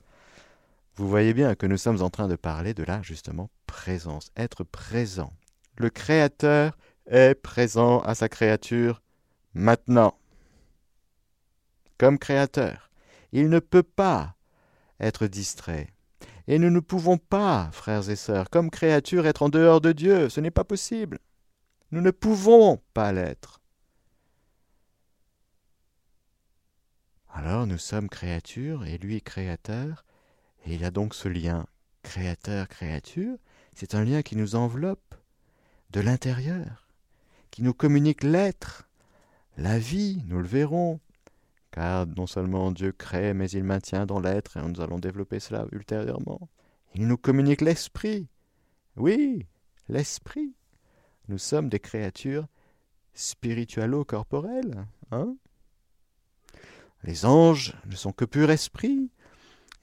Vous 0.96 1.08
voyez 1.08 1.34
bien 1.34 1.54
que 1.54 1.66
nous 1.66 1.76
sommes 1.76 2.02
en 2.02 2.10
train 2.10 2.28
de 2.28 2.36
parler 2.36 2.74
de 2.74 2.84
la, 2.84 3.02
justement, 3.02 3.50
présence, 3.66 4.30
être 4.36 4.62
présent. 4.64 5.32
Le 5.76 5.90
Créateur 5.90 6.76
est 7.06 7.34
présent 7.34 8.00
à 8.00 8.14
sa 8.14 8.28
créature 8.28 9.02
maintenant 9.54 10.16
comme 11.98 12.18
créateur. 12.18 12.90
Il 13.32 13.48
ne 13.48 13.58
peut 13.58 13.82
pas 13.82 14.36
être 15.00 15.26
distrait. 15.26 15.88
Et 16.46 16.58
nous 16.58 16.70
ne 16.70 16.80
pouvons 16.80 17.18
pas, 17.18 17.70
frères 17.72 18.10
et 18.10 18.16
sœurs, 18.16 18.50
comme 18.50 18.70
créatures, 18.70 19.26
être 19.26 19.42
en 19.42 19.48
dehors 19.48 19.80
de 19.80 19.92
Dieu. 19.92 20.28
Ce 20.28 20.40
n'est 20.40 20.50
pas 20.50 20.64
possible. 20.64 21.18
Nous 21.90 22.00
ne 22.00 22.10
pouvons 22.10 22.82
pas 22.92 23.12
l'être. 23.12 23.60
Alors 27.36 27.66
nous 27.66 27.78
sommes 27.78 28.08
créatures 28.08 28.86
et 28.86 28.96
lui 28.96 29.20
créateur, 29.20 30.04
et 30.64 30.74
il 30.74 30.84
a 30.84 30.92
donc 30.92 31.14
ce 31.14 31.26
lien 31.26 31.66
créateur-créature. 32.04 33.36
C'est 33.74 33.96
un 33.96 34.04
lien 34.04 34.22
qui 34.22 34.36
nous 34.36 34.54
enveloppe 34.54 35.16
de 35.90 36.00
l'intérieur, 36.00 36.86
qui 37.50 37.64
nous 37.64 37.74
communique 37.74 38.22
l'être, 38.22 38.88
la 39.56 39.80
vie, 39.80 40.22
nous 40.28 40.38
le 40.38 40.46
verrons, 40.46 41.00
car 41.72 42.06
non 42.06 42.28
seulement 42.28 42.70
Dieu 42.70 42.92
crée, 42.92 43.34
mais 43.34 43.50
il 43.50 43.64
maintient 43.64 44.06
dans 44.06 44.20
l'être, 44.20 44.56
et 44.56 44.62
nous 44.62 44.80
allons 44.80 45.00
développer 45.00 45.40
cela 45.40 45.66
ultérieurement. 45.72 46.48
Il 46.94 47.08
nous 47.08 47.18
communique 47.18 47.62
l'esprit. 47.62 48.28
Oui, 48.94 49.44
l'esprit. 49.88 50.54
Nous 51.26 51.38
sommes 51.38 51.68
des 51.68 51.80
créatures 51.80 52.46
spiritualo-corporelles. 53.14 54.86
Hein? 55.10 55.34
Les 57.04 57.24
anges 57.24 57.74
ne 57.86 57.96
sont 57.96 58.12
que 58.12 58.24
pur 58.24 58.50
esprit. 58.50 59.10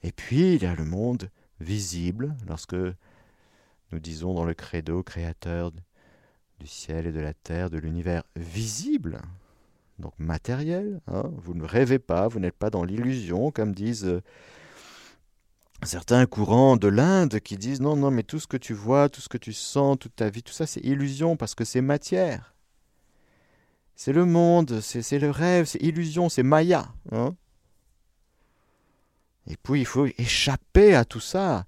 Et 0.02 0.12
puis 0.12 0.54
il 0.54 0.62
y 0.62 0.66
a 0.66 0.74
le 0.74 0.84
monde 0.84 1.30
visible, 1.60 2.34
lorsque 2.48 2.74
nous 2.74 3.98
disons 3.98 4.34
dans 4.34 4.44
le 4.44 4.54
credo 4.54 5.02
créateur 5.02 5.72
du 6.58 6.66
ciel 6.66 7.06
et 7.06 7.12
de 7.12 7.20
la 7.20 7.34
terre, 7.34 7.70
de 7.70 7.78
l'univers 7.78 8.24
visible 8.36 9.20
donc 10.02 10.12
matériel. 10.18 11.00
Hein. 11.06 11.30
Vous 11.38 11.54
ne 11.54 11.64
rêvez 11.64 11.98
pas, 11.98 12.28
vous 12.28 12.40
n'êtes 12.40 12.56
pas 12.56 12.68
dans 12.68 12.84
l'illusion, 12.84 13.50
comme 13.50 13.74
disent 13.74 14.04
euh, 14.04 14.20
certains 15.82 16.26
courants 16.26 16.76
de 16.76 16.88
l'Inde 16.88 17.40
qui 17.40 17.56
disent 17.56 17.80
non, 17.80 17.96
non, 17.96 18.10
mais 18.10 18.22
tout 18.22 18.38
ce 18.38 18.46
que 18.46 18.58
tu 18.58 18.74
vois, 18.74 19.08
tout 19.08 19.22
ce 19.22 19.28
que 19.30 19.38
tu 19.38 19.54
sens, 19.54 19.98
toute 19.98 20.16
ta 20.16 20.28
vie, 20.28 20.42
tout 20.42 20.52
ça, 20.52 20.66
c'est 20.66 20.80
illusion 20.80 21.36
parce 21.36 21.54
que 21.54 21.64
c'est 21.64 21.80
matière. 21.80 22.54
C'est 23.94 24.12
le 24.12 24.24
monde, 24.24 24.80
c'est 24.80 25.18
le 25.18 25.30
rêve, 25.30 25.66
c'est 25.66 25.82
illusion, 25.82 26.28
c'est 26.28 26.42
Maya. 26.42 26.92
Hein. 27.12 27.34
Et 29.46 29.56
puis 29.56 29.80
il 29.80 29.86
faut 29.86 30.06
échapper 30.18 30.94
à 30.94 31.04
tout 31.04 31.20
ça, 31.20 31.66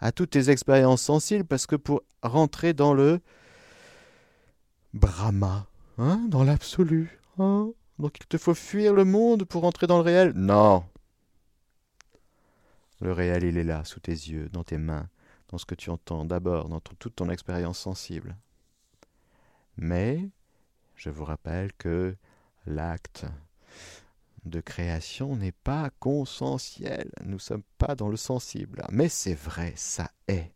à 0.00 0.12
toutes 0.12 0.30
tes 0.30 0.50
expériences 0.50 1.02
sensibles, 1.02 1.44
parce 1.44 1.66
que 1.66 1.76
pour 1.76 2.02
rentrer 2.22 2.72
dans 2.72 2.94
le 2.94 3.20
Brahma, 4.92 5.66
hein, 5.98 6.24
dans 6.28 6.44
l'absolu, 6.44 7.20
Hein 7.38 7.72
Donc 7.98 8.18
il 8.20 8.26
te 8.26 8.38
faut 8.38 8.54
fuir 8.54 8.94
le 8.94 9.04
monde 9.04 9.44
pour 9.44 9.64
entrer 9.64 9.86
dans 9.86 9.96
le 9.96 10.04
réel 10.04 10.32
Non. 10.34 10.84
Le 13.00 13.12
réel, 13.12 13.44
il 13.44 13.58
est 13.58 13.64
là, 13.64 13.84
sous 13.84 14.00
tes 14.00 14.12
yeux, 14.12 14.48
dans 14.52 14.64
tes 14.64 14.78
mains, 14.78 15.08
dans 15.48 15.58
ce 15.58 15.66
que 15.66 15.74
tu 15.74 15.90
entends 15.90 16.24
d'abord, 16.24 16.68
dans 16.68 16.80
toute 16.80 17.16
ton 17.16 17.28
expérience 17.28 17.78
sensible. 17.78 18.36
Mais 19.76 20.28
je 20.96 21.10
vous 21.10 21.24
rappelle 21.24 21.72
que 21.74 22.16
l'acte 22.66 23.26
de 24.44 24.60
création 24.60 25.36
n'est 25.36 25.52
pas 25.52 25.90
consensuel. 26.00 27.10
Nous 27.24 27.34
ne 27.34 27.38
sommes 27.38 27.62
pas 27.78 27.94
dans 27.94 28.08
le 28.08 28.16
sensible. 28.16 28.84
Mais 28.90 29.08
c'est 29.08 29.34
vrai, 29.34 29.72
ça 29.76 30.10
est. 30.28 30.52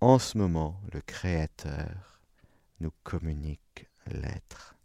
En 0.00 0.18
ce 0.18 0.38
moment, 0.38 0.80
le 0.92 1.00
Créateur 1.00 2.20
nous 2.80 2.92
communique 3.02 3.88
l'être, 4.06 4.76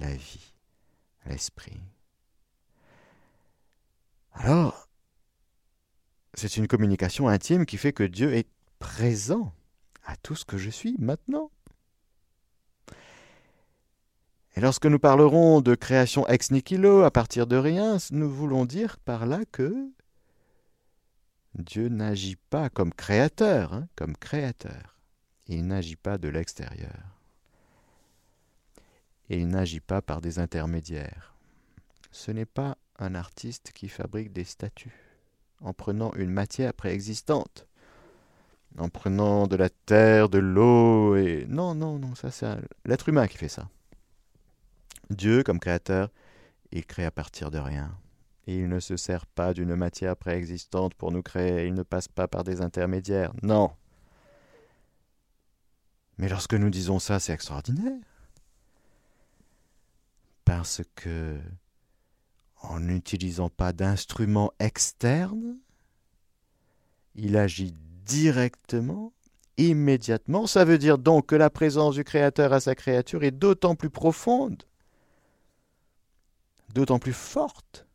la 0.00 0.14
vie, 0.14 0.52
l'esprit. 1.26 1.80
Alors, 4.32 4.88
c'est 6.34 6.56
une 6.56 6.66
communication 6.66 7.28
intime 7.28 7.66
qui 7.66 7.76
fait 7.76 7.92
que 7.92 8.02
Dieu 8.02 8.34
est 8.34 8.48
présent 8.78 9.52
à 10.04 10.16
tout 10.16 10.34
ce 10.34 10.44
que 10.44 10.58
je 10.58 10.70
suis 10.70 10.96
maintenant. 10.98 11.50
Et 14.58 14.60
lorsque 14.60 14.86
nous 14.86 14.98
parlerons 14.98 15.60
de 15.60 15.76
création 15.76 16.26
ex 16.26 16.50
nihilo, 16.50 17.04
à 17.04 17.12
partir 17.12 17.46
de 17.46 17.54
rien, 17.54 17.98
nous 18.10 18.28
voulons 18.28 18.64
dire 18.64 18.98
par 18.98 19.24
là 19.24 19.44
que 19.52 19.72
Dieu 21.54 21.88
n'agit 21.88 22.34
pas 22.34 22.68
comme 22.68 22.92
créateur, 22.92 23.72
hein, 23.72 23.86
comme 23.94 24.16
créateur. 24.16 24.98
Il 25.46 25.64
n'agit 25.68 25.94
pas 25.94 26.18
de 26.18 26.26
l'extérieur. 26.26 27.20
Et 29.30 29.38
il 29.38 29.46
n'agit 29.46 29.78
pas 29.78 30.02
par 30.02 30.20
des 30.20 30.40
intermédiaires. 30.40 31.36
Ce 32.10 32.32
n'est 32.32 32.44
pas 32.44 32.76
un 32.98 33.14
artiste 33.14 33.70
qui 33.72 33.88
fabrique 33.88 34.32
des 34.32 34.42
statues 34.42 35.20
en 35.60 35.72
prenant 35.72 36.12
une 36.14 36.32
matière 36.32 36.74
préexistante, 36.74 37.68
en 38.76 38.88
prenant 38.88 39.46
de 39.46 39.54
la 39.54 39.70
terre, 39.70 40.28
de 40.28 40.38
l'eau 40.38 41.14
et 41.14 41.46
non 41.48 41.76
non 41.76 42.00
non 42.00 42.16
ça 42.16 42.32
c'est 42.32 42.56
l'être 42.84 43.08
humain 43.08 43.28
qui 43.28 43.38
fait 43.38 43.46
ça. 43.46 43.68
Dieu 45.10 45.42
comme 45.42 45.60
créateur, 45.60 46.10
il 46.72 46.84
crée 46.84 47.04
à 47.04 47.10
partir 47.10 47.50
de 47.50 47.58
rien. 47.58 47.96
Il 48.46 48.68
ne 48.68 48.80
se 48.80 48.96
sert 48.96 49.26
pas 49.26 49.52
d'une 49.52 49.74
matière 49.74 50.16
préexistante 50.16 50.94
pour 50.94 51.12
nous 51.12 51.22
créer, 51.22 51.66
il 51.66 51.74
ne 51.74 51.82
passe 51.82 52.08
pas 52.08 52.28
par 52.28 52.44
des 52.44 52.62
intermédiaires. 52.62 53.32
Non. 53.42 53.70
Mais 56.16 56.28
lorsque 56.28 56.54
nous 56.54 56.70
disons 56.70 56.98
ça, 56.98 57.20
c'est 57.20 57.32
extraordinaire. 57.32 58.00
Parce 60.44 60.82
que 60.94 61.38
en 62.62 62.80
n'utilisant 62.80 63.50
pas 63.50 63.72
d'instruments 63.72 64.52
externes, 64.58 65.58
il 67.14 67.36
agit 67.36 67.74
directement, 68.04 69.12
immédiatement. 69.58 70.46
Ça 70.46 70.64
veut 70.64 70.78
dire 70.78 70.98
donc 70.98 71.26
que 71.26 71.36
la 71.36 71.50
présence 71.50 71.94
du 71.94 72.04
Créateur 72.04 72.52
à 72.52 72.60
sa 72.60 72.74
créature 72.74 73.24
est 73.24 73.30
d'autant 73.30 73.74
plus 73.74 73.90
profonde, 73.90 74.62
d'autant 76.74 76.98
plus 76.98 77.12
forte, 77.12 77.86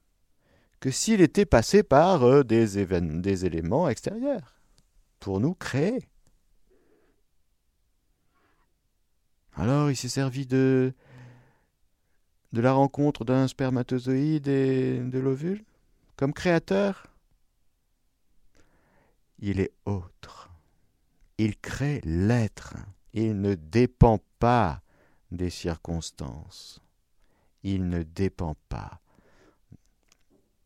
que 0.79 0.91
s'il 0.91 1.21
était 1.21 1.45
passé 1.45 1.83
par 1.83 2.23
euh, 2.23 2.43
des, 2.43 2.85
des 2.85 3.45
éléments 3.45 3.87
extérieurs 3.87 4.59
pour 5.19 5.39
nous 5.39 5.53
créer. 5.53 6.09
Alors 9.55 9.89
il 9.89 9.95
s'est 9.95 10.09
servi 10.09 10.45
de 10.45 10.93
la 12.51 12.73
rencontre 12.73 13.23
d'un 13.23 13.47
spermatozoïde 13.47 14.47
et 14.47 14.99
de 14.99 15.19
l'ovule 15.19 15.63
Comme 16.17 16.33
créateur 16.33 17.07
Il 19.39 19.59
est 19.59 19.71
autre. 19.85 20.49
Il 21.37 21.57
crée 21.57 22.01
l'être. 22.03 22.75
Il 23.13 23.39
ne 23.39 23.55
dépend 23.55 24.19
pas 24.39 24.81
des 25.31 25.49
circonstances. 25.49 26.82
Il 27.63 27.87
ne 27.87 28.03
dépend 28.03 28.55
pas 28.69 29.01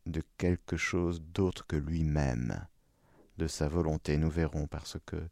de 0.05 0.23
quelque 0.37 0.77
chose 0.77 1.21
d'autre 1.21 1.65
que 1.67 1.75
lui-même, 1.75 2.65
de 3.37 3.47
sa 3.47 3.67
volonté. 3.67 4.17
Nous 4.17 4.29
verrons 4.29 4.67
parce 4.67 4.97
que 5.05 5.29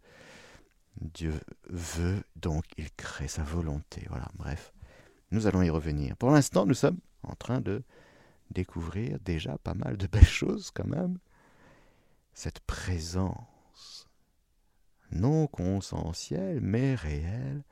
Dieu 1.02 1.34
veut, 1.70 2.24
donc 2.36 2.66
il 2.78 2.92
crée 2.94 3.28
sa 3.28 3.44
volonté. 3.44 4.06
Voilà, 4.10 4.28
bref. 4.36 4.74
Nous 5.32 5.48
allons 5.48 5.62
y 5.62 5.70
revenir. 5.70 6.16
Pour 6.18 6.32
l'instant, 6.32 6.66
nous 6.66 6.74
sommes 6.74 7.00
en 7.24 7.36
train 7.36 7.62
de 7.62 7.84
découvrir 8.52 9.20
déjà 9.20 9.58
pas 9.58 9.74
mal 9.74 9.98
de 9.98 10.08
belles 10.08 10.24
choses 10.24 10.72
quand 10.72 10.88
même. 10.88 11.18
Cette 12.34 12.60
présence 12.62 14.08
non 15.12 15.48
consensuelle 15.48 16.60
mais 16.62 16.96
réelle, 16.96 17.64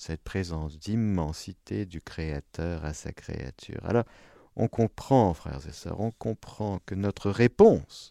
cette 0.00 0.22
présence 0.22 0.78
d'immensité 0.78 1.84
du 1.84 2.00
Créateur 2.00 2.86
à 2.86 2.94
sa 2.94 3.12
créature. 3.12 3.84
Alors, 3.84 4.06
on 4.56 4.66
comprend, 4.66 5.34
frères 5.34 5.66
et 5.68 5.72
sœurs, 5.72 6.00
on 6.00 6.10
comprend 6.10 6.78
que 6.86 6.94
notre 6.94 7.30
réponse 7.30 8.10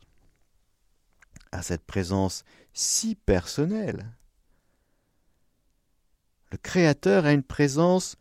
à 1.52 1.64
cette 1.64 1.84
présence 1.84 2.44
si 2.74 3.16
personnelle, 3.16 4.06
le 6.52 6.60
Créateur 6.60 7.26
a 7.26 7.32
une 7.32 7.42
présence 7.42 8.18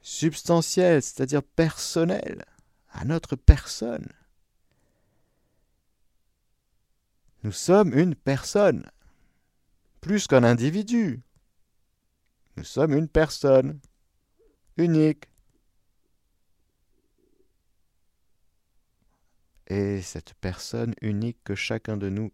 substantiel, 0.00 1.02
c'est-à-dire 1.02 1.42
personnel, 1.42 2.44
à 2.92 3.04
notre 3.04 3.34
personne. 3.34 4.08
Nous 7.42 7.50
sommes 7.50 7.92
une 7.92 8.14
personne, 8.14 8.88
plus 10.00 10.28
qu'un 10.28 10.44
individu. 10.44 11.24
Nous 12.56 12.64
sommes 12.64 12.94
une 12.94 13.08
personne, 13.08 13.80
unique. 14.76 15.24
Et 19.66 20.02
cette 20.02 20.34
personne 20.34 20.94
unique 21.00 21.38
que 21.44 21.54
chacun 21.54 21.96
de 21.96 22.08
nous 22.08 22.32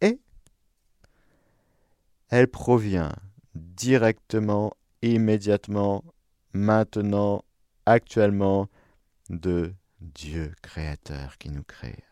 est, 0.00 0.20
elle 2.28 2.46
provient 2.48 3.12
directement, 3.54 4.72
immédiatement, 5.02 6.04
maintenant, 6.52 7.44
actuellement, 7.86 8.68
de 9.30 9.74
Dieu 10.00 10.54
créateur 10.62 11.38
qui 11.38 11.50
nous 11.50 11.64
crée. 11.64 12.04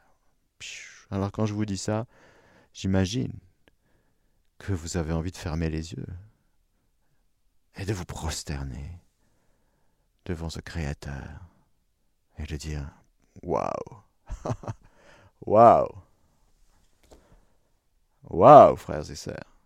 Alors 1.10 1.30
quand 1.32 1.46
je 1.46 1.54
vous 1.54 1.64
dis 1.64 1.78
ça, 1.78 2.06
j'imagine 2.72 3.32
que 4.58 4.72
vous 4.72 4.96
avez 4.96 5.12
envie 5.12 5.30
de 5.30 5.36
fermer 5.36 5.70
les 5.70 5.92
yeux 5.92 6.06
et 7.78 7.84
de 7.84 7.92
vous 7.92 8.04
prosterner 8.04 9.00
devant 10.24 10.50
ce 10.50 10.60
créateur 10.60 11.40
et 12.36 12.44
de 12.44 12.56
dire 12.56 12.90
Waouh 13.42 13.70
Waouh 15.46 15.88
Waouh, 18.28 18.76
frères 18.76 19.10
et 19.10 19.14
sœurs 19.14 19.58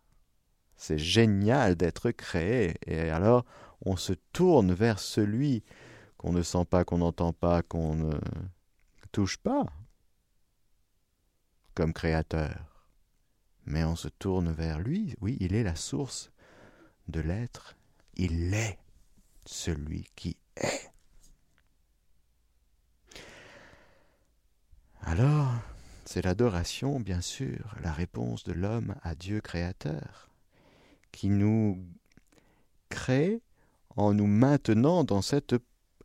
C'est 0.76 0.98
génial 0.98 1.74
d'être 1.74 2.10
créé. 2.12 2.76
Et 2.86 3.10
alors, 3.10 3.44
on 3.84 3.96
se 3.96 4.12
tourne 4.32 4.72
vers 4.72 4.98
celui 4.98 5.64
qu'on 6.16 6.32
ne 6.32 6.42
sent 6.42 6.64
pas, 6.66 6.84
qu'on 6.84 6.98
n'entend 6.98 7.32
pas, 7.32 7.62
qu'on 7.62 7.94
ne 7.94 8.18
touche 9.10 9.38
pas 9.38 9.66
comme 11.74 11.92
créateur. 11.92 12.86
Mais 13.64 13.84
on 13.84 13.96
se 13.96 14.08
tourne 14.08 14.52
vers 14.52 14.78
lui. 14.78 15.16
Oui, 15.20 15.36
il 15.40 15.54
est 15.54 15.62
la 15.62 15.76
source 15.76 16.30
de 17.08 17.20
l'être. 17.20 17.76
Il 18.14 18.54
est 18.54 18.78
celui 19.46 20.06
qui 20.14 20.36
est. 20.56 20.90
Alors, 25.02 25.52
c'est 26.04 26.22
l'adoration, 26.22 27.00
bien 27.00 27.20
sûr, 27.20 27.74
la 27.82 27.92
réponse 27.92 28.44
de 28.44 28.52
l'homme 28.52 28.94
à 29.02 29.14
Dieu 29.14 29.40
créateur, 29.40 30.30
qui 31.10 31.28
nous 31.28 31.84
crée 32.88 33.42
en 33.96 34.14
nous 34.14 34.26
maintenant 34.26 35.04
dans 35.04 35.22
cette 35.22 35.54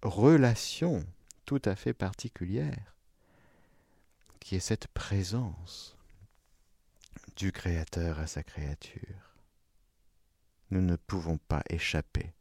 relation 0.02 1.06
tout 1.46 1.62
à 1.66 1.76
fait 1.76 1.94
particulière, 1.94 2.96
qui 4.40 4.56
est 4.56 4.62
cette 4.62 4.88
présence 4.88 5.98
du 7.36 7.52
Créateur 7.52 8.20
à 8.20 8.28
sa 8.28 8.44
créature. 8.44 9.27
Nous 10.72 10.82
ne 10.82 10.96
pouvons 10.96 11.38
pas 11.38 11.64
échapper 11.70 12.34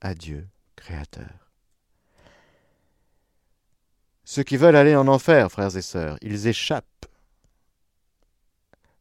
à 0.00 0.14
Dieu 0.14 0.48
Créateur. 0.76 1.50
Ceux 4.24 4.42
qui 4.42 4.56
veulent 4.56 4.76
aller 4.76 4.96
en 4.96 5.08
enfer, 5.08 5.50
frères 5.50 5.76
et 5.76 5.82
sœurs, 5.82 6.16
ils 6.22 6.46
échappent 6.46 7.06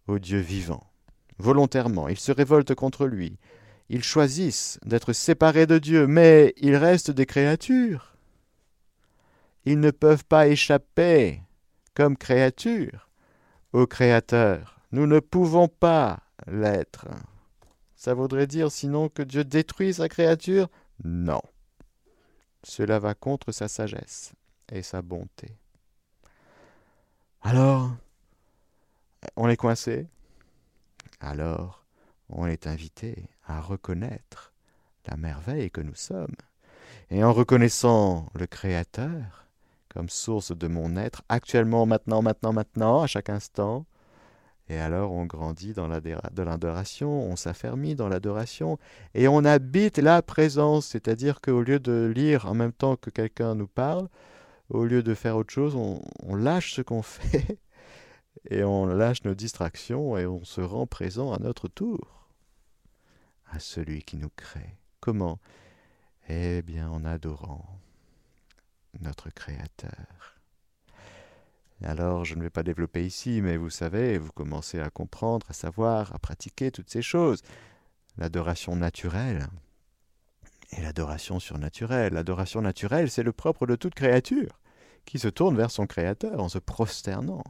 au 0.08 0.20
Dieu 0.20 0.40
vivant, 0.40 0.92
volontairement, 1.38 2.08
ils 2.08 2.20
se 2.20 2.32
révoltent 2.32 2.76
contre 2.76 3.06
lui, 3.08 3.38
ils 3.90 4.04
choisissent 4.04 4.80
d'être 4.86 5.14
séparés 5.14 5.68
de 5.68 5.78
Dieu, 5.78 6.08
mais 6.08 6.54
ils 6.58 6.76
restent 6.76 7.12
des 7.12 7.26
créatures. 7.26 8.16
Ils 9.66 9.80
ne 9.80 9.92
peuvent 9.92 10.26
pas 10.26 10.48
échapper, 10.48 11.42
comme 11.94 12.18
créatures, 12.18 13.10
au 13.74 13.86
Créateur. 13.86 14.80
Nous 14.92 15.08
ne 15.08 15.20
pouvons 15.20 15.68
pas 15.68 16.20
l'être. 16.48 17.08
Ça 18.02 18.16
voudrait 18.16 18.48
dire 18.48 18.72
sinon 18.72 19.10
que 19.10 19.22
Dieu 19.22 19.44
détruit 19.44 19.94
sa 19.94 20.10
créature? 20.10 20.70
Non. 21.04 21.44
Cela 22.64 22.98
va 22.98 23.14
contre 23.14 23.52
sa 23.52 23.68
sagesse 23.68 24.34
et 24.72 24.82
sa 24.82 25.04
bonté. 25.04 25.56
Alors, 27.44 27.92
on 29.36 29.48
est 29.50 29.56
coincé? 29.56 30.08
Alors, 31.20 31.86
on 32.30 32.48
est 32.48 32.66
invité 32.66 33.30
à 33.46 33.62
reconnaître 33.62 34.52
la 35.08 35.16
merveille 35.16 35.70
que 35.70 35.82
nous 35.82 35.94
sommes. 35.94 36.36
Et 37.12 37.24
en 37.24 37.34
reconnaissant 37.34 38.32
le 38.34 38.48
Créateur 38.48 39.46
comme 39.90 40.10
source 40.10 40.58
de 40.58 40.68
mon 40.68 40.98
être, 40.98 41.22
actuellement, 41.30 41.86
maintenant, 41.86 42.24
maintenant, 42.24 42.52
maintenant, 42.52 43.04
à 43.04 43.06
chaque 43.06 43.30
instant, 43.30 43.86
et 44.72 44.80
alors 44.80 45.12
on 45.12 45.26
grandit 45.26 45.74
dans 45.74 45.90
l'adoration, 45.90 47.12
on 47.12 47.36
s'affermit 47.36 47.94
dans 47.94 48.08
l'adoration, 48.08 48.80
et 49.14 49.28
on 49.28 49.44
habite 49.44 49.98
la 49.98 50.22
présence, 50.22 50.88
c'est-à-dire 50.88 51.42
qu'au 51.42 51.62
lieu 51.62 51.78
de 51.78 52.10
lire 52.16 52.46
en 52.46 52.54
même 52.54 52.72
temps 52.72 52.96
que 52.96 53.10
quelqu'un 53.10 53.54
nous 53.54 53.68
parle, 53.68 54.08
au 54.70 54.86
lieu 54.86 55.04
de 55.04 55.14
faire 55.14 55.36
autre 55.36 55.52
chose, 55.52 55.76
on, 55.76 56.02
on 56.24 56.36
lâche 56.36 56.74
ce 56.74 56.82
qu'on 56.82 57.02
fait, 57.02 57.60
et 58.50 58.64
on 58.64 58.86
lâche 58.86 59.26
nos 59.26 59.36
distractions, 59.36 60.18
et 60.18 60.26
on 60.26 60.46
se 60.46 60.62
rend 60.62 60.88
présent 60.88 61.34
à 61.34 61.40
notre 61.40 61.68
tour, 61.68 62.30
à 63.52 63.60
celui 63.60 64.04
qui 64.04 64.16
nous 64.16 64.32
crée. 64.38 64.78
Comment? 65.02 65.40
Eh 66.30 66.62
bien 66.62 66.90
en 66.90 67.04
adorant 67.04 67.66
notre 69.02 69.30
Créateur. 69.32 70.41
Alors, 71.84 72.26
je 72.26 72.36
ne 72.36 72.44
vais 72.44 72.50
pas 72.50 72.64
développer 72.64 73.06
ici, 73.06 73.42
mais 73.42 73.58
vous 73.58 73.70
savez, 73.70 74.18
vous 74.18 74.32
commencez 74.32 74.80
à 74.80 74.90
comprendre, 74.90 75.48
à 75.50 75.54
savoir, 75.54 76.14
à 76.14 76.20
pratiquer 76.20 76.72
toutes 76.72 76.90
ces 76.90 77.02
choses. 77.02 77.42
L'adoration 78.18 78.76
naturelle 78.76 79.48
et 80.72 80.82
l'adoration 80.82 81.40
surnaturelle. 81.40 82.14
L'adoration 82.14 82.62
naturelle, 82.62 83.10
c'est 83.10 83.24
le 83.24 83.32
propre 83.32 83.66
de 83.66 83.76
toute 83.76 83.96
créature, 83.96 84.60
qui 85.06 85.18
se 85.18 85.28
tourne 85.28 85.58
vers 85.58 85.72
son 85.72 85.88
Créateur 85.88 86.40
en 86.40 86.50
se 86.50 86.60
prosternant. 86.60 87.44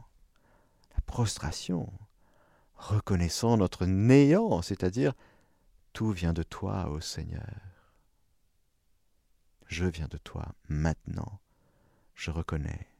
La 0.94 1.02
prostration, 1.02 1.92
reconnaissant 2.76 3.56
notre 3.56 3.86
néant, 3.86 4.62
c'est-à-dire 4.62 5.12
tout 5.92 6.10
vient 6.10 6.32
de 6.32 6.42
toi, 6.42 6.88
ô 6.88 7.00
Seigneur. 7.00 7.60
Je 9.66 9.84
viens 9.84 10.08
de 10.08 10.18
toi 10.18 10.46
maintenant. 10.68 11.40
Je 12.14 12.30
reconnais 12.30 12.91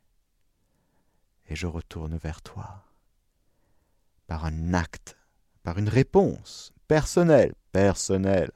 et 1.48 1.56
je 1.56 1.66
retourne 1.66 2.16
vers 2.16 2.42
toi. 2.42 2.84
Par 4.26 4.44
un 4.44 4.74
acte, 4.74 5.16
par 5.62 5.78
une 5.78 5.88
réponse 5.88 6.72
personnelle, 6.88 7.54
personnelle. 7.72 8.52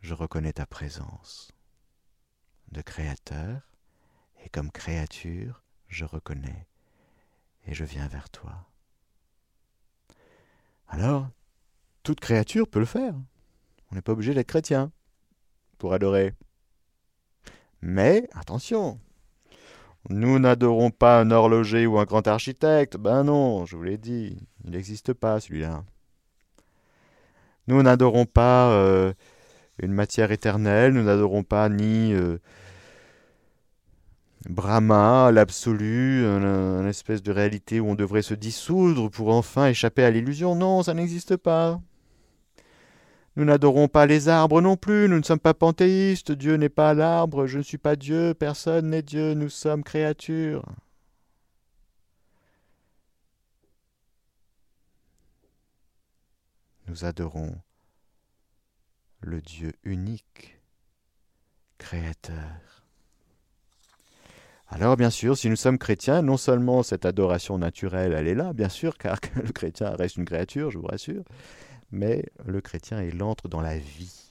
Je 0.00 0.14
reconnais 0.14 0.52
ta 0.52 0.66
présence 0.66 1.52
de 2.70 2.80
créateur 2.82 3.60
et 4.44 4.48
comme 4.48 4.70
créature, 4.70 5.62
je 5.88 6.04
reconnais 6.04 6.68
et 7.66 7.74
je 7.74 7.84
viens 7.84 8.08
vers 8.08 8.30
toi. 8.30 8.68
Alors, 10.88 11.28
toute 12.02 12.20
créature 12.20 12.68
peut 12.68 12.78
le 12.78 12.84
faire. 12.84 13.14
On 13.90 13.94
n'est 13.94 14.02
pas 14.02 14.12
obligé 14.12 14.34
d'être 14.34 14.46
chrétien 14.46 14.92
pour 15.78 15.92
adorer. 15.92 16.34
Mais 17.82 18.28
attention, 18.32 19.00
nous 20.08 20.38
n'adorons 20.38 20.90
pas 20.90 21.20
un 21.20 21.30
horloger 21.30 21.86
ou 21.86 21.98
un 21.98 22.04
grand 22.04 22.26
architecte. 22.26 22.96
Ben 22.96 23.24
non, 23.24 23.66
je 23.66 23.76
vous 23.76 23.82
l'ai 23.82 23.98
dit, 23.98 24.38
il 24.64 24.70
n'existe 24.70 25.12
pas 25.12 25.40
celui-là. 25.40 25.84
Nous 27.66 27.82
n'adorons 27.82 28.26
pas 28.26 28.70
euh, 28.70 29.12
une 29.82 29.92
matière 29.92 30.30
éternelle, 30.30 30.92
nous 30.92 31.02
n'adorons 31.02 31.42
pas 31.42 31.68
ni 31.68 32.12
euh, 32.12 32.38
Brahma, 34.48 35.32
l'absolu, 35.32 36.24
une 36.24 36.86
espèce 36.86 37.22
de 37.22 37.32
réalité 37.32 37.80
où 37.80 37.88
on 37.88 37.96
devrait 37.96 38.22
se 38.22 38.34
dissoudre 38.34 39.10
pour 39.10 39.30
enfin 39.30 39.66
échapper 39.66 40.04
à 40.04 40.10
l'illusion. 40.10 40.54
Non, 40.54 40.84
ça 40.84 40.94
n'existe 40.94 41.36
pas. 41.36 41.80
Nous 43.36 43.44
n'adorons 43.44 43.86
pas 43.86 44.06
les 44.06 44.28
arbres 44.30 44.62
non 44.62 44.78
plus, 44.78 45.08
nous 45.08 45.18
ne 45.18 45.22
sommes 45.22 45.38
pas 45.38 45.52
panthéistes, 45.52 46.32
Dieu 46.32 46.56
n'est 46.56 46.70
pas 46.70 46.94
l'arbre, 46.94 47.46
je 47.46 47.58
ne 47.58 47.62
suis 47.62 47.76
pas 47.76 47.94
Dieu, 47.94 48.32
personne 48.32 48.88
n'est 48.88 49.02
Dieu, 49.02 49.34
nous 49.34 49.50
sommes 49.50 49.84
créatures. 49.84 50.64
Nous 56.88 57.04
adorons 57.04 57.54
le 59.20 59.42
Dieu 59.42 59.74
unique, 59.84 60.58
créateur. 61.76 62.86
Alors 64.68 64.96
bien 64.96 65.10
sûr, 65.10 65.36
si 65.36 65.50
nous 65.50 65.56
sommes 65.56 65.78
chrétiens, 65.78 66.22
non 66.22 66.38
seulement 66.38 66.82
cette 66.82 67.04
adoration 67.04 67.58
naturelle, 67.58 68.14
elle 68.14 68.28
est 68.28 68.34
là, 68.34 68.54
bien 68.54 68.70
sûr, 68.70 68.96
car 68.96 69.18
le 69.34 69.52
chrétien 69.52 69.90
reste 69.90 70.16
une 70.16 70.24
créature, 70.24 70.70
je 70.70 70.78
vous 70.78 70.86
rassure, 70.86 71.24
mais 71.90 72.24
le 72.44 72.60
chrétien, 72.60 73.02
il 73.02 73.22
entre 73.22 73.48
dans 73.48 73.60
la 73.60 73.78
vie 73.78 74.30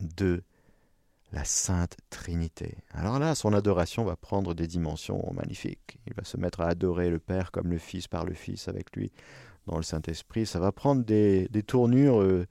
de 0.00 0.42
la 1.32 1.44
Sainte 1.44 1.96
Trinité. 2.10 2.78
Alors 2.92 3.18
là, 3.18 3.34
son 3.34 3.52
adoration 3.52 4.04
va 4.04 4.16
prendre 4.16 4.54
des 4.54 4.66
dimensions 4.66 5.22
magnifiques. 5.32 5.98
Il 6.06 6.14
va 6.14 6.24
se 6.24 6.36
mettre 6.36 6.60
à 6.60 6.68
adorer 6.68 7.10
le 7.10 7.18
Père 7.18 7.50
comme 7.50 7.70
le 7.70 7.78
Fils 7.78 8.08
par 8.08 8.24
le 8.24 8.34
Fils 8.34 8.68
avec 8.68 8.94
lui 8.94 9.12
dans 9.66 9.76
le 9.76 9.82
Saint-Esprit. 9.82 10.46
Ça 10.46 10.60
va 10.60 10.72
prendre 10.72 11.04
des, 11.04 11.48
tournures 11.66 12.20
euh, 12.20 12.46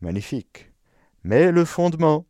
magnifiques. 0.00 0.72
Mais 1.22 1.52
le 1.52 1.64
fondement, 1.64 2.26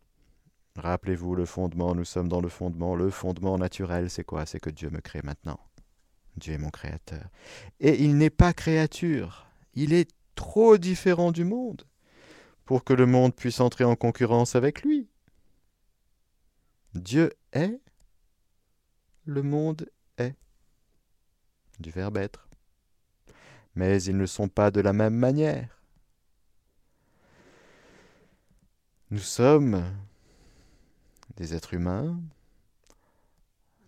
rappelez-vous 0.77 1.35
le 1.35 1.47
fondement, 1.47 1.95
nous 1.95 2.05
sommes 2.05 2.29
dans 2.29 2.41
le 2.41 2.49
fondement. 2.49 2.95
Le 2.95 3.11
fondement 3.11 3.57
naturel, 3.57 4.11
c'est 4.11 4.25
quoi? 4.25 4.47
C'est 4.47 4.61
que 4.61 4.71
Dieu 4.71 4.91
me 4.91 5.01
crée 5.01 5.23
maintenant. 5.23 5.61
Dieu 6.37 6.55
est 6.55 6.59
mon 6.59 6.71
créateur. 6.71 7.25
Et 7.81 8.03
il 8.05 8.17
n'est 8.17 8.31
pas 8.31 8.53
créature. 8.53 9.47
Il 9.75 9.93
est 9.93 10.11
trop 10.41 10.79
différent 10.79 11.33
du 11.33 11.45
monde 11.45 11.85
pour 12.65 12.83
que 12.83 12.95
le 12.95 13.05
monde 13.05 13.35
puisse 13.35 13.61
entrer 13.61 13.85
en 13.85 13.95
concurrence 13.95 14.57
avec 14.57 14.81
lui. 14.81 15.07
Dieu 16.95 17.35
est, 17.53 17.79
le 19.27 19.43
monde 19.43 19.91
est. 20.17 20.35
Du 21.79 21.91
verbe 21.91 22.17
être. 22.17 22.49
Mais 23.75 24.03
ils 24.03 24.17
ne 24.17 24.25
sont 24.25 24.49
pas 24.49 24.71
de 24.71 24.81
la 24.81 24.95
même 24.95 25.15
manière. 25.15 25.79
Nous 29.11 29.19
sommes 29.19 29.85
des 31.37 31.55
êtres 31.55 31.75
humains, 31.75 32.19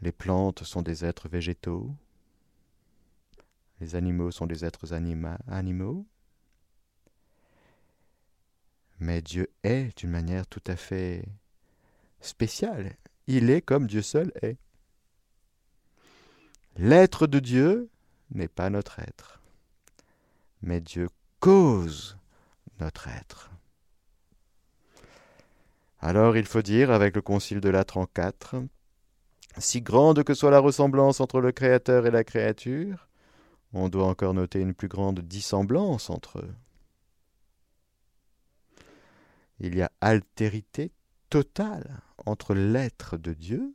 les 0.03 0.13
plantes 0.13 0.65
sont 0.65 0.83
des 0.83 1.03
êtres 1.03 1.31
végétaux, 1.31 1.91
les 3.81 3.95
animaux 3.95 4.31
sont 4.31 4.47
des 4.47 4.67
êtres 4.67 4.93
animaux, 4.93 6.05
mais 9.03 9.21
Dieu 9.21 9.51
est 9.65 9.99
d'une 9.99 10.11
manière 10.11 10.47
tout 10.47 10.63
à 10.67 10.77
fait 10.77 11.25
spéciale. 12.21 12.97
Il 13.27 13.51
est 13.51 13.61
comme 13.61 13.89
Dieu 13.89 14.01
seul 14.01 14.33
est. 14.43 14.57
L'être 16.77 17.27
de 17.27 17.41
Dieu 17.41 17.91
n'est 18.31 18.49
pas 18.49 18.71
notre 18.71 19.01
être, 19.01 19.41
mais 20.63 20.81
Dieu 20.81 21.09
cause 21.41 22.17
notre 22.79 23.09
être. 23.09 23.51
Alors 25.99 26.37
il 26.37 26.47
faut 26.47 26.63
dire, 26.63 26.93
avec 26.93 27.17
le 27.17 27.23
Concile 27.23 27.61
de 27.61 27.69
la 27.69 27.85
34, 27.85 28.63
si 29.59 29.83
grande 29.83 30.23
que 30.23 30.35
soit 30.35 30.51
la 30.51 30.61
ressemblance 30.61 31.21
entre 31.21 31.41
le 31.41 31.51
Créateur 31.51 32.07
et 32.07 32.11
la 32.13 32.25
créature, 32.25 33.09
on 33.73 33.89
doit 33.89 34.07
encore 34.07 34.35
noter 34.35 34.61
une 34.61 34.75
plus 34.75 34.89
grande 34.89 35.21
dissemblance 35.21 36.09
entre 36.09 36.39
eux 36.39 36.55
il 39.63 39.77
y 39.77 39.83
a 39.83 39.91
altérité 40.01 40.93
totale 41.31 42.01
entre 42.27 42.53
l'être 42.53 43.17
de 43.17 43.33
Dieu 43.33 43.75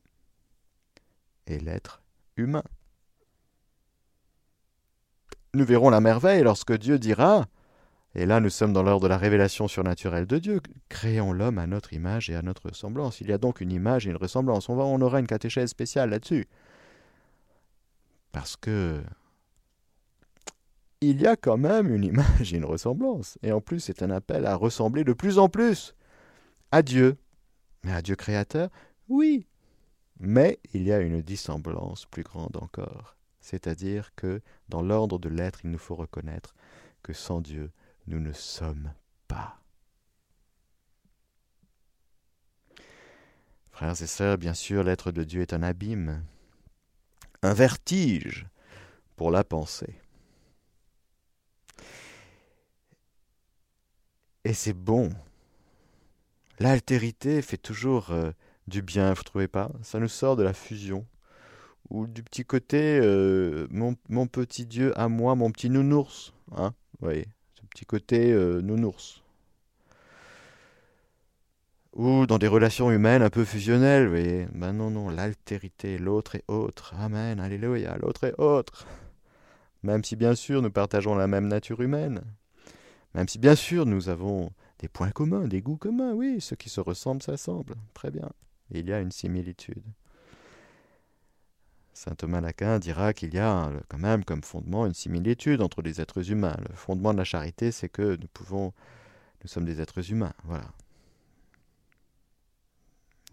et 1.47 1.59
l'être 1.59 2.03
humain. 2.35 2.63
Nous 5.53 5.65
verrons 5.65 5.89
la 5.89 6.01
merveille 6.01 6.43
lorsque 6.43 6.77
Dieu 6.77 6.99
dira, 6.99 7.47
et 8.15 8.25
là 8.25 8.41
nous 8.41 8.49
sommes 8.49 8.73
dans 8.73 8.83
l'ordre 8.83 9.03
de 9.03 9.07
la 9.07 9.17
révélation 9.17 9.67
surnaturelle 9.67 10.27
de 10.27 10.37
Dieu, 10.37 10.61
créons 10.89 11.31
l'homme 11.31 11.57
à 11.57 11.67
notre 11.67 11.93
image 11.93 12.29
et 12.29 12.35
à 12.35 12.41
notre 12.41 12.69
ressemblance. 12.69 13.21
Il 13.21 13.29
y 13.29 13.33
a 13.33 13.37
donc 13.37 13.61
une 13.61 13.71
image 13.71 14.07
et 14.07 14.11
une 14.11 14.17
ressemblance. 14.17 14.67
On, 14.69 14.77
on 14.77 15.01
aura 15.01 15.19
une 15.19 15.27
catéchèse 15.27 15.69
spéciale 15.69 16.09
là-dessus. 16.09 16.47
Parce 18.33 18.57
que 18.57 19.01
il 21.01 21.21
y 21.21 21.27
a 21.27 21.35
quand 21.35 21.57
même 21.57 21.93
une 21.93 22.03
image 22.03 22.53
et 22.53 22.57
une 22.57 22.65
ressemblance. 22.65 23.37
Et 23.43 23.51
en 23.51 23.61
plus, 23.61 23.79
c'est 23.79 24.01
un 24.03 24.09
appel 24.09 24.45
à 24.45 24.55
ressembler 24.55 25.03
de 25.03 25.13
plus 25.13 25.37
en 25.37 25.49
plus 25.49 25.95
à 26.71 26.81
Dieu. 26.81 27.17
Mais 27.83 27.93
à 27.93 28.01
Dieu 28.01 28.15
créateur, 28.15 28.69
oui. 29.07 29.47
Mais 30.19 30.59
il 30.73 30.83
y 30.83 30.91
a 30.91 30.99
une 30.99 31.21
dissemblance 31.21 32.05
plus 32.05 32.23
grande 32.23 32.57
encore. 32.57 33.15
c'est-à-dire 33.39 34.13
que 34.15 34.41
dans 34.67 34.81
l'ordre 34.81 35.19
de 35.19 35.29
l'être, 35.29 35.61
il 35.63 35.71
nous 35.71 35.77
faut 35.77 35.95
reconnaître 35.95 36.53
que 37.01 37.13
sans 37.13 37.39
Dieu, 37.39 37.71
nous 38.07 38.19
ne 38.19 38.33
sommes 38.33 38.91
pas. 39.29 39.61
Frères 43.71 44.01
et 44.01 44.07
sœurs, 44.07 44.37
bien 44.37 44.53
sûr, 44.53 44.83
l'être 44.83 45.11
de 45.11 45.23
Dieu 45.23 45.41
est 45.41 45.53
un 45.53 45.63
abîme, 45.63 46.25
un 47.41 47.53
vertige 47.53 48.47
pour 49.15 49.31
la 49.31 49.45
pensée. 49.45 50.01
Et 54.47 54.53
c'est 54.53 54.71
bon. 54.71 55.09
L'altérité 56.59 57.41
fait 57.41 57.57
toujours 57.57 58.11
euh, 58.11 58.31
du 58.69 58.81
bien, 58.81 59.11
vous 59.11 59.19
ne 59.19 59.25
trouvez 59.25 59.49
pas? 59.49 59.69
Ça 59.81 59.99
nous 59.99 60.07
sort 60.07 60.37
de 60.37 60.43
la 60.43 60.53
fusion. 60.53 61.05
Ou 61.89 62.07
du 62.07 62.23
petit 62.23 62.45
côté, 62.45 62.97
euh, 63.03 63.67
mon, 63.69 64.27
petit 64.27 64.65
Dieu 64.65 64.97
à 64.97 65.09
moi, 65.09 65.35
mon 65.35 65.51
petit 65.51 65.69
nounours. 65.69 66.31
Hein? 66.55 66.73
Vous 66.93 67.07
voyez, 67.07 67.27
ce 67.55 67.65
petit 67.65 67.85
côté 67.85 68.31
euh, 68.31 68.61
nounours 68.61 69.21
ou 71.91 72.25
dans 72.27 72.37
des 72.37 72.47
relations 72.47 72.89
humaines 72.89 73.23
un 73.23 73.29
peu 73.29 73.43
fusionnelles, 73.43 74.05
vous 74.05 74.11
voyez. 74.11 74.47
Ben 74.53 74.71
non, 74.71 74.91
non, 74.91 75.09
l'altérité, 75.09 75.97
l'autre 75.97 76.35
est 76.35 76.43
autre. 76.47 76.93
Amen, 76.97 77.41
alléluia, 77.41 77.97
l'autre 77.97 78.23
est 78.23 78.39
autre. 78.39 78.87
Même 79.83 80.05
si 80.05 80.15
bien 80.15 80.35
sûr 80.35 80.61
nous 80.61 80.71
partageons 80.71 81.15
la 81.15 81.27
même 81.27 81.47
nature 81.49 81.81
humaine, 81.81 82.21
même 83.17 83.27
si 83.27 83.39
bien 83.39 83.55
sûr 83.55 83.87
nous 83.87 84.09
avons 84.09 84.51
des 84.77 84.87
points 84.87 85.09
communs, 85.09 85.47
des 85.47 85.59
goûts 85.59 85.75
communs, 85.75 86.13
oui, 86.13 86.39
ceux 86.39 86.55
qui 86.55 86.69
se 86.69 86.79
ressemblent 86.79 87.23
s'assemblent, 87.23 87.73
très 87.95 88.11
bien. 88.11 88.29
Il 88.69 88.87
y 88.87 88.93
a 88.93 88.99
une 88.99 89.11
similitude. 89.11 89.81
Saint 91.95 92.13
Thomas 92.13 92.41
d'Aquin 92.41 92.77
dira 92.77 93.13
qu'il 93.13 93.33
y 93.33 93.39
a 93.39 93.71
quand 93.89 93.97
même 93.97 94.23
comme 94.23 94.43
fondement 94.43 94.85
une 94.85 94.93
similitude 94.93 95.63
entre 95.63 95.81
les 95.81 95.99
êtres 95.99 96.29
humains. 96.29 96.57
Le 96.69 96.75
fondement 96.75 97.11
de 97.11 97.17
la 97.17 97.23
charité, 97.23 97.71
c'est 97.71 97.89
que 97.89 98.17
nous 98.21 98.27
pouvons, 98.27 98.71
nous 99.41 99.47
sommes 99.47 99.65
des 99.65 99.81
êtres 99.81 100.11
humains, 100.11 100.33
voilà. 100.43 100.71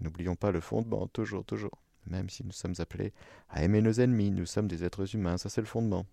N'oublions 0.00 0.34
pas 0.34 0.50
le 0.50 0.60
fondement, 0.60 1.08
toujours, 1.08 1.44
toujours. 1.44 1.78
Même 2.06 2.30
si 2.30 2.42
nous 2.42 2.52
sommes 2.52 2.74
appelés 2.78 3.12
à 3.50 3.62
aimer 3.62 3.82
nos 3.82 3.92
ennemis, 3.92 4.30
nous 4.30 4.46
sommes 4.46 4.66
des 4.66 4.82
êtres 4.82 5.14
humains, 5.14 5.36
ça 5.36 5.50
c'est 5.50 5.60
le 5.60 5.66
fondement. 5.66 6.06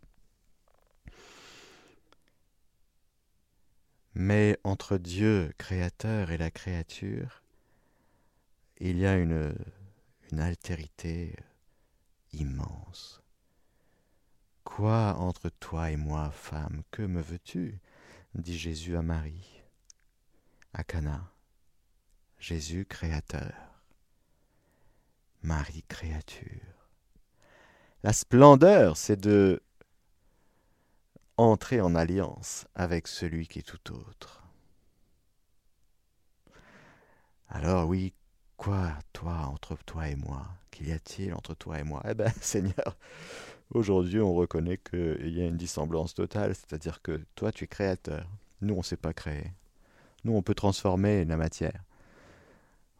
Mais 4.13 4.57
entre 4.63 4.97
Dieu, 4.97 5.53
créateur, 5.57 6.31
et 6.31 6.37
la 6.37 6.51
créature, 6.51 7.41
il 8.79 8.97
y 8.97 9.05
a 9.05 9.15
une, 9.15 9.55
une 10.31 10.39
altérité 10.39 11.35
immense. 12.33 13.21
Quoi 14.63 15.15
entre 15.17 15.49
toi 15.49 15.91
et 15.91 15.97
moi, 15.97 16.29
femme, 16.31 16.83
que 16.91 17.01
me 17.01 17.21
veux-tu? 17.21 17.79
dit 18.35 18.57
Jésus 18.57 18.95
à 18.95 19.01
Marie. 19.01 19.61
À 20.73 20.83
Cana, 20.83 21.29
Jésus 22.39 22.85
créateur. 22.85 23.53
Marie 25.43 25.83
créature. 25.87 26.87
La 28.03 28.13
splendeur, 28.13 28.97
c'est 28.97 29.19
de 29.19 29.61
entrer 31.41 31.81
en 31.81 31.95
alliance 31.95 32.65
avec 32.75 33.07
celui 33.07 33.47
qui 33.47 33.59
est 33.59 33.63
tout 33.63 33.93
autre. 33.93 34.43
Alors 37.49 37.87
oui, 37.87 38.13
quoi, 38.57 38.93
toi, 39.11 39.49
entre 39.51 39.77
toi 39.85 40.07
et 40.07 40.15
moi? 40.15 40.47
Qu'y 40.71 40.91
a-t-il 40.91 41.33
entre 41.33 41.53
toi 41.53 41.79
et 41.79 41.83
moi? 41.83 42.01
Eh 42.09 42.13
bien, 42.13 42.31
Seigneur, 42.41 42.97
aujourd'hui 43.73 44.21
on 44.21 44.33
reconnaît 44.33 44.77
qu'il 44.77 45.33
y 45.37 45.41
a 45.41 45.47
une 45.47 45.57
dissemblance 45.57 46.13
totale, 46.13 46.55
c'est-à-dire 46.55 47.01
que 47.01 47.19
toi 47.35 47.51
tu 47.51 47.65
es 47.65 47.67
créateur, 47.67 48.25
nous 48.61 48.73
on 48.73 48.77
ne 48.77 48.83
sait 48.83 48.97
pas 48.97 49.13
créer. 49.13 49.51
Nous 50.23 50.33
on 50.33 50.41
peut 50.41 50.55
transformer 50.55 51.25
la 51.25 51.37
matière. 51.37 51.83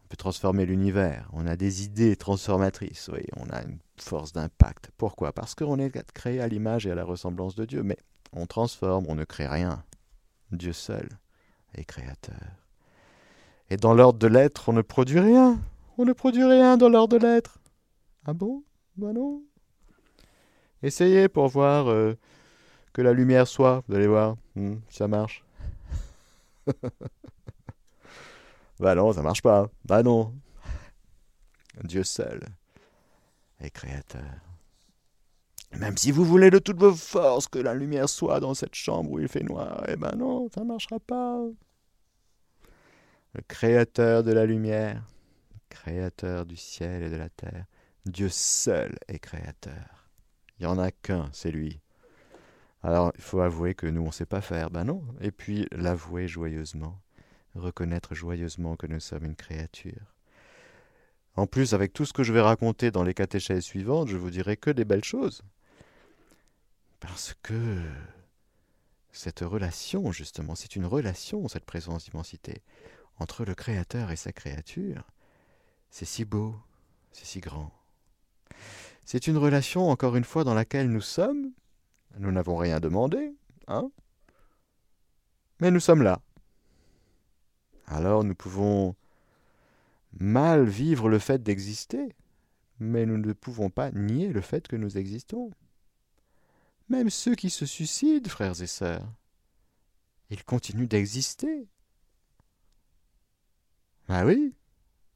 Peut 0.10 0.18
transformer 0.18 0.66
l'univers, 0.66 1.30
on 1.32 1.48
a 1.48 1.56
des 1.56 1.86
idées 1.86 2.18
transformatrices, 2.18 3.10
oui, 3.14 3.24
on 3.38 3.50
a 3.50 3.64
une 3.64 3.80
force 3.96 4.34
d'impact. 4.34 4.92
Pourquoi? 4.98 5.32
Parce 5.32 5.56
qu'on 5.56 5.80
est 5.80 5.92
créé 6.14 6.42
à 6.42 6.50
l'image 6.50 6.86
et 6.86 6.92
à 6.92 6.96
la 6.96 7.06
ressemblance 7.06 7.56
de 7.56 7.64
Dieu, 7.64 7.82
mais 7.82 7.96
on 8.34 8.46
transforme, 8.46 9.06
on 9.08 9.16
ne 9.16 9.24
crée 9.24 9.48
rien. 9.48 9.84
Dieu 10.52 10.74
seul 10.74 11.10
est 11.76 11.84
créateur. 11.84 12.40
Et 13.70 13.78
dans 13.78 13.94
l'ordre 13.94 14.20
de 14.20 14.28
l'être, 14.28 14.70
on 14.70 14.74
ne 14.74 14.82
produit 14.82 15.20
rien. 15.20 15.60
On 15.98 16.06
ne 16.06 16.14
produit 16.14 16.44
rien 16.44 16.78
dans 16.78 16.90
l'ordre 16.90 17.18
de 17.18 17.26
l'être. 17.26 17.60
Ah 18.26 18.34
bon? 18.34 18.64
Ben 18.98 19.14
non. 19.14 19.42
Essayez 20.84 21.30
pour 21.30 21.48
voir 21.48 21.90
euh, 21.90 22.18
que 22.94 23.02
la 23.02 23.14
lumière 23.14 23.48
soit, 23.48 23.84
vous 23.88 23.96
allez 23.96 24.08
voir, 24.08 24.36
hmm, 24.56 24.76
ça 24.90 25.08
marche. 25.08 25.44
Bah 28.82 28.96
non, 28.96 29.14
ça 29.14 29.22
marche 29.22 29.44
pas. 29.44 29.70
Bah 29.86 30.02
non. 30.02 30.34
Dieu 31.84 32.04
seul 32.04 32.42
est 33.60 33.70
créateur. 33.70 34.24
Même 35.80 35.98
si 35.98 36.12
vous 36.12 36.26
voulez 36.26 36.50
de 36.50 36.60
toutes 36.60 36.80
vos 36.80 36.94
forces 36.94 37.48
que 37.48 37.60
la 37.60 37.74
lumière 37.74 38.10
soit 38.10 38.40
dans 38.40 38.54
cette 38.54 38.76
chambre 38.76 39.12
où 39.12 39.20
il 39.20 39.28
fait 39.28 39.44
noir, 39.44 39.84
eh 39.88 39.96
ben 39.96 40.12
non, 40.18 40.50
ça 40.54 40.62
ne 40.62 40.68
marchera 40.68 41.00
pas. 41.00 41.44
Le 43.34 43.42
créateur 43.48 44.24
de 44.24 44.32
la 44.32 44.46
lumière, 44.46 45.04
créateur 45.70 46.46
du 46.46 46.58
ciel 46.58 47.04
et 47.04 47.10
de 47.10 47.16
la 47.16 47.30
terre, 47.30 47.66
Dieu 48.06 48.30
seul 48.30 48.98
est 49.08 49.20
créateur. 49.20 50.10
Il 50.60 50.66
n'y 50.66 50.72
en 50.72 50.78
a 50.78 50.92
qu'un, 50.92 51.30
c'est 51.32 51.52
lui. 51.52 51.80
Alors 52.84 53.12
il 53.16 53.22
faut 53.22 53.42
avouer 53.42 53.74
que 53.74 53.88
nous, 53.88 54.02
on 54.02 54.08
ne 54.08 54.12
sait 54.12 54.26
pas 54.26 54.42
faire. 54.42 54.70
Ben 54.70 54.84
non. 54.84 55.04
Et 55.22 55.32
puis 55.32 55.68
l'avouer 55.72 56.28
joyeusement 56.28 57.02
reconnaître 57.56 58.16
joyeusement 58.16 58.76
que 58.76 58.88
nous 58.88 59.00
sommes 59.00 59.26
une 59.26 59.36
créature. 59.36 60.16
En 61.36 61.48
plus, 61.48 61.74
avec 61.74 61.94
tout 61.94 62.06
ce 62.06 62.14
que 62.14 62.24
je 62.24 62.34
vais 62.34 62.42
raconter 62.42 62.92
dans 62.92 63.04
les 63.04 63.14
catéchèses 63.14 63.64
suivantes, 63.64 64.10
je 64.10 64.18
vous 64.18 64.30
dirai 64.30 64.58
que 64.58 64.70
des 64.70 64.86
belles 64.86 65.04
choses. 65.04 65.44
Parce 67.02 67.36
que 67.44 67.82
cette 69.12 69.42
relation, 69.42 70.14
justement, 70.14 70.56
c'est 70.56 70.78
une 70.78 70.86
relation, 70.86 71.50
cette 71.50 71.66
présence 71.66 72.06
d'immensité, 72.06 72.62
entre 73.20 73.44
le 73.44 73.54
Créateur 73.54 74.10
et 74.12 74.16
sa 74.16 74.32
créature. 74.32 75.06
C'est 75.90 76.06
si 76.06 76.24
beau, 76.24 76.56
c'est 77.12 77.26
si 77.26 77.42
grand. 77.42 77.74
C'est 79.04 79.28
une 79.28 79.38
relation, 79.38 79.90
encore 79.90 80.16
une 80.16 80.24
fois, 80.24 80.46
dans 80.46 80.54
laquelle 80.54 80.90
nous 80.90 81.02
sommes. 81.02 81.52
Nous 82.18 82.32
n'avons 82.32 82.56
rien 82.56 82.80
demandé, 82.80 83.36
hein 83.68 83.92
Mais 85.60 85.72
nous 85.72 85.82
sommes 85.82 86.04
là 86.04 86.22
alors 87.92 88.24
nous 88.24 88.36
pouvons 88.36 88.96
mal 90.18 90.64
vivre 90.64 91.10
le 91.10 91.20
fait 91.20 91.44
d'exister, 91.44 92.16
mais 92.80 93.06
nous 93.06 93.18
ne 93.18 93.34
pouvons 93.34 93.70
pas 93.70 93.92
nier 93.92 94.30
le 94.30 94.40
fait 94.40 94.66
que 94.66 94.78
nous 94.78 94.98
existons. 94.98 95.52
Même 96.92 97.10
ceux 97.10 97.36
qui 97.36 97.50
se 97.50 97.66
suicident, 97.66 98.30
frères 98.30 98.62
et 98.62 98.68
sœurs, 98.68 99.08
ils 100.30 100.44
continuent 100.44 100.90
d'exister. 100.90 101.70
Ah 104.10 104.26
oui 104.26 104.54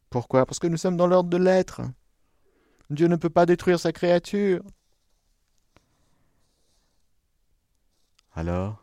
Pourquoi? 0.10 0.46
Parce 0.46 0.58
que 0.58 0.68
nous 0.68 0.78
sommes 0.78 0.96
dans 0.96 1.06
l'ordre 1.06 1.30
de 1.30 1.36
l'être. 1.36 1.82
Dieu 2.90 3.08
ne 3.08 3.18
peut 3.18 3.30
pas 3.30 3.46
détruire 3.46 3.78
sa 3.78 3.92
créature. 3.92 4.64
Alors, 8.32 8.82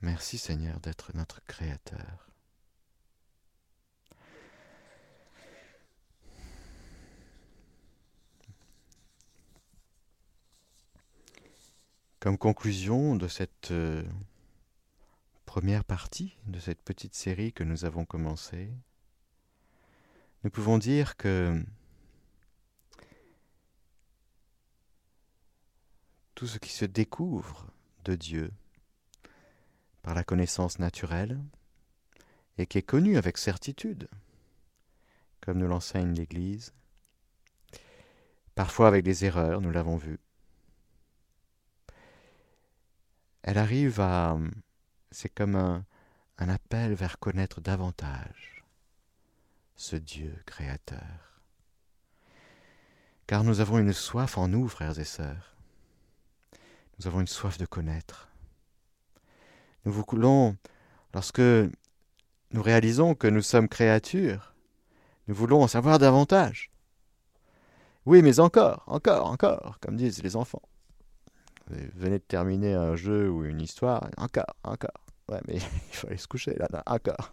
Merci 0.00 0.38
Seigneur 0.38 0.80
d'être 0.80 1.14
notre 1.14 1.40
Créateur. 1.44 2.29
Comme 12.20 12.36
conclusion 12.36 13.16
de 13.16 13.28
cette 13.28 13.70
euh, 13.70 14.04
première 15.46 15.84
partie 15.84 16.36
de 16.46 16.60
cette 16.60 16.82
petite 16.82 17.14
série 17.14 17.54
que 17.54 17.64
nous 17.64 17.86
avons 17.86 18.04
commencée, 18.04 18.70
nous 20.44 20.50
pouvons 20.50 20.76
dire 20.76 21.16
que 21.16 21.64
tout 26.34 26.46
ce 26.46 26.58
qui 26.58 26.72
se 26.72 26.84
découvre 26.84 27.72
de 28.04 28.14
Dieu 28.14 28.52
par 30.02 30.14
la 30.14 30.22
connaissance 30.22 30.78
naturelle 30.78 31.40
et 32.58 32.66
qui 32.66 32.76
est 32.76 32.82
connu 32.82 33.16
avec 33.16 33.38
certitude, 33.38 34.08
comme 35.40 35.56
nous 35.56 35.68
l'enseigne 35.68 36.12
l'Église, 36.12 36.74
parfois 38.54 38.88
avec 38.88 39.04
des 39.04 39.24
erreurs, 39.24 39.62
nous 39.62 39.70
l'avons 39.70 39.96
vu. 39.96 40.20
Elle 43.42 43.58
arrive 43.58 44.00
à... 44.00 44.36
C'est 45.10 45.28
comme 45.28 45.56
un, 45.56 45.84
appel 46.38 46.94
vers 46.94 47.18
connaître 47.18 47.60
davantage 47.60 48.64
ce 49.76 49.96
Dieu 49.96 50.34
créateur. 50.46 51.42
car 53.26 53.44
nous 53.44 53.60
avons 53.60 53.78
une 53.78 53.92
soif 53.92 54.38
en 54.38 54.48
nous, 54.48 54.66
frères 54.68 54.98
et 54.98 55.04
sœurs. 55.04 55.54
Nous 56.98 57.06
avons 57.06 57.20
une 57.20 57.26
soif 57.26 57.58
de 57.58 57.66
connaître. 57.66 58.28
Nous 59.84 59.92
voulons, 59.92 60.56
lorsque 61.14 61.40
nous 61.40 62.62
réalisons 62.62 63.14
que 63.14 63.26
nous 63.26 63.42
sommes 63.42 63.68
créatures, 63.68 64.54
nous 65.28 65.34
voulons 65.34 65.62
en 65.62 65.68
savoir 65.68 65.98
davantage. 65.98 66.70
Oui, 68.06 68.22
mais 68.22 68.40
encore, 68.40 68.82
encore, 68.86 69.26
encore, 69.30 69.78
comme 69.80 69.96
disent 69.96 70.22
les 70.22 70.36
enfants. 70.36 70.62
Venez 71.94 72.18
de 72.18 72.24
terminer 72.24 72.74
un 72.74 72.96
jeu 72.96 73.30
ou 73.30 73.44
une 73.44 73.60
histoire, 73.60 74.10
encore, 74.16 74.56
encore. 74.64 75.04
Ouais, 75.28 75.40
mais 75.46 75.56
il 76.02 76.08
aller 76.08 76.16
se 76.16 76.26
coucher 76.26 76.54
là, 76.54 76.66
là 76.70 76.82
encore. 76.86 77.32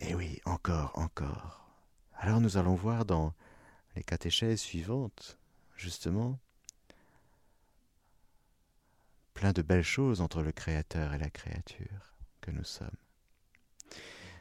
Et 0.00 0.10
eh 0.10 0.14
oui, 0.14 0.40
encore, 0.44 0.92
encore. 0.94 1.64
Alors 2.14 2.40
nous 2.40 2.56
allons 2.56 2.74
voir 2.74 3.04
dans 3.04 3.34
les 3.96 4.02
catéchèses 4.02 4.60
suivantes, 4.60 5.38
justement, 5.76 6.38
plein 9.34 9.52
de 9.52 9.62
belles 9.62 9.82
choses 9.82 10.20
entre 10.20 10.42
le 10.42 10.52
Créateur 10.52 11.14
et 11.14 11.18
la 11.18 11.30
créature 11.30 12.14
que 12.40 12.50
nous 12.50 12.64
sommes. 12.64 12.88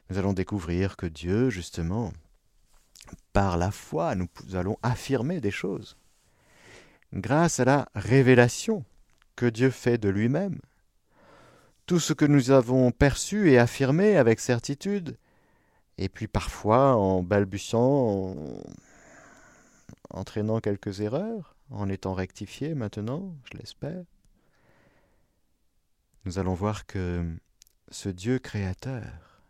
Nous 0.10 0.18
allons 0.18 0.34
découvrir 0.34 0.96
que 0.96 1.06
Dieu, 1.06 1.50
justement, 1.50 2.14
par 3.34 3.58
la 3.58 3.72
foi, 3.72 4.16
nous 4.16 4.28
allons 4.54 4.78
affirmer 4.82 5.42
des 5.42 5.52
choses. 5.52 5.98
Grâce 7.14 7.60
à 7.60 7.66
la 7.66 7.90
révélation 7.96 8.84
que 9.36 9.46
Dieu 9.46 9.70
fait 9.70 9.98
de 9.98 10.10
lui-même, 10.10 10.60
tout 11.86 12.00
ce 12.00 12.14
que 12.14 12.26
nous 12.26 12.52
avons 12.52 12.92
perçu 12.92 13.50
et 13.50 13.58
affirmé 13.58 14.18
avec 14.18 14.40
certitude, 14.40 15.18
et 15.98 16.10
puis 16.10 16.28
parfois 16.28 16.96
en 16.96 17.24
balbutiant, 17.24 17.82
en 17.82 18.36
entraînant 20.10 20.60
quelques 20.60 21.00
erreurs, 21.00 21.56
en 21.70 21.90
étant 21.90 22.14
rectifié 22.14 22.76
maintenant, 22.76 23.36
je 23.52 23.58
l'espère, 23.58 24.04
nous 26.26 26.40
allons 26.40 26.54
voir 26.54 26.86
que 26.86 27.26
ce 27.90 28.10
Dieu 28.10 28.38
créateur 28.38 29.42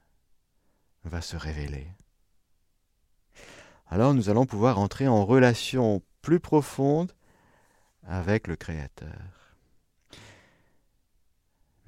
va 1.05 1.21
se 1.21 1.35
révéler. 1.35 1.87
Alors 3.87 4.13
nous 4.13 4.29
allons 4.29 4.45
pouvoir 4.45 4.77
entrer 4.77 5.07
en 5.07 5.25
relation 5.25 6.03
plus 6.21 6.39
profonde 6.39 7.13
avec 8.07 8.47
le 8.47 8.55
Créateur. 8.55 9.55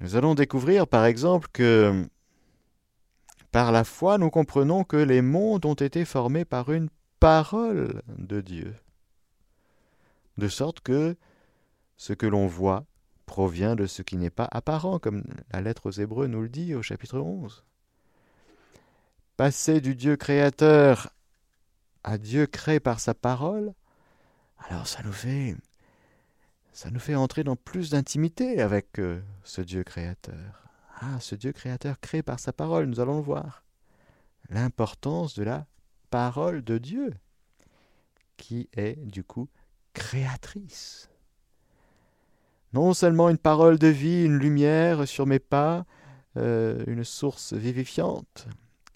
Nous 0.00 0.16
allons 0.16 0.34
découvrir 0.34 0.86
par 0.86 1.04
exemple 1.04 1.48
que 1.52 2.08
par 3.50 3.72
la 3.72 3.84
foi 3.84 4.16
nous 4.18 4.30
comprenons 4.30 4.84
que 4.84 4.96
les 4.96 5.22
mondes 5.22 5.66
ont 5.66 5.74
été 5.74 6.04
formés 6.04 6.44
par 6.44 6.70
une 6.70 6.88
parole 7.18 8.02
de 8.16 8.40
Dieu, 8.40 8.74
de 10.38 10.48
sorte 10.48 10.80
que 10.80 11.16
ce 11.96 12.12
que 12.12 12.26
l'on 12.26 12.46
voit 12.46 12.84
provient 13.26 13.76
de 13.76 13.86
ce 13.86 14.02
qui 14.02 14.16
n'est 14.16 14.30
pas 14.30 14.48
apparent, 14.50 14.98
comme 14.98 15.24
la 15.52 15.60
lettre 15.60 15.86
aux 15.86 15.92
Hébreux 15.92 16.26
nous 16.26 16.42
le 16.42 16.48
dit 16.48 16.74
au 16.74 16.82
chapitre 16.82 17.18
11. 17.18 17.64
Passer 19.36 19.80
du 19.80 19.94
Dieu 19.94 20.16
créateur 20.16 21.12
à 22.02 22.16
Dieu 22.16 22.46
créé 22.46 22.80
par 22.80 23.00
sa 23.00 23.14
parole, 23.14 23.74
alors 24.68 24.86
ça 24.86 25.02
nous 25.02 25.12
fait 25.12 25.56
ça 26.72 26.90
nous 26.90 27.00
fait 27.00 27.14
entrer 27.14 27.44
dans 27.44 27.56
plus 27.56 27.90
d'intimité 27.90 28.60
avec 28.60 28.98
euh, 28.98 29.20
ce 29.44 29.60
Dieu 29.60 29.82
créateur. 29.84 30.64
Ah, 31.00 31.18
ce 31.20 31.34
Dieu 31.34 31.52
créateur 31.52 31.98
créé 32.00 32.22
par 32.22 32.38
sa 32.38 32.52
parole, 32.52 32.86
nous 32.86 33.00
allons 33.00 33.16
le 33.16 33.22
voir. 33.22 33.64
L'importance 34.48 35.34
de 35.34 35.42
la 35.42 35.66
parole 36.10 36.62
de 36.62 36.78
Dieu, 36.78 37.14
qui 38.36 38.68
est 38.76 38.96
du 39.06 39.24
coup 39.24 39.48
créatrice. 39.94 41.10
Non 42.72 42.94
seulement 42.94 43.28
une 43.28 43.38
parole 43.38 43.78
de 43.78 43.88
vie, 43.88 44.24
une 44.24 44.38
lumière 44.38 45.08
sur 45.08 45.26
mes 45.26 45.38
pas, 45.38 45.86
euh, 46.36 46.84
une 46.86 47.04
source 47.04 47.52
vivifiante, 47.52 48.46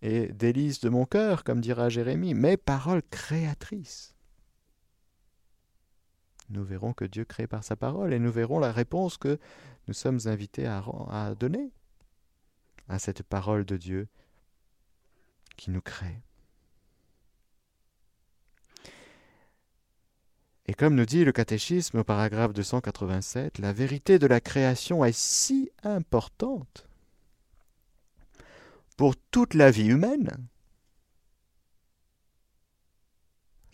et 0.03 0.29
délices 0.29 0.81
de 0.81 0.91
mon 0.91 1.07
cœur, 1.07 1.43
comme 1.43 1.61
dira 1.61 1.89
Jérémie, 1.89 2.35
mais 2.35 2.57
parole 2.57 3.03
créatrice. 3.11 4.14
Nous 6.51 6.65
verrons 6.65 6.93
que 6.93 7.05
Dieu 7.05 7.25
crée 7.25 7.47
par 7.47 7.65
sa 7.65 7.77
parole 7.77 8.13
et 8.13 8.19
nous 8.19 8.33
verrons 8.33 8.59
la 8.59 8.73
réponse 8.73 9.17
que 9.17 9.39
nous 9.89 9.95
sommes 9.95 10.21
invités 10.27 10.67
à, 10.67 11.35
donner 11.39 11.71
à 12.89 12.99
cette 12.99 13.23
parole 13.23 13.65
de 13.65 13.77
Dieu 13.77 14.09
qui 15.57 15.71
nous 15.71 15.81
crée. 15.81 16.21
Et 20.67 20.75
comme 20.75 20.95
nous 20.95 21.05
dit 21.05 21.25
le 21.25 21.33
catéchisme 21.33 21.99
au 21.99 22.05
paragraphe 22.05 22.55
287, 22.55 23.59
la 23.59 23.73
vérité 23.73 24.19
de 24.19 24.27
la 24.27 24.41
création 24.41 25.05
est 25.05 25.17
si 25.17 25.71
importante 25.83 26.89
pour 28.97 29.15
toute 29.17 29.55
la 29.55 29.71
vie 29.71 29.89
humaine. 29.89 30.31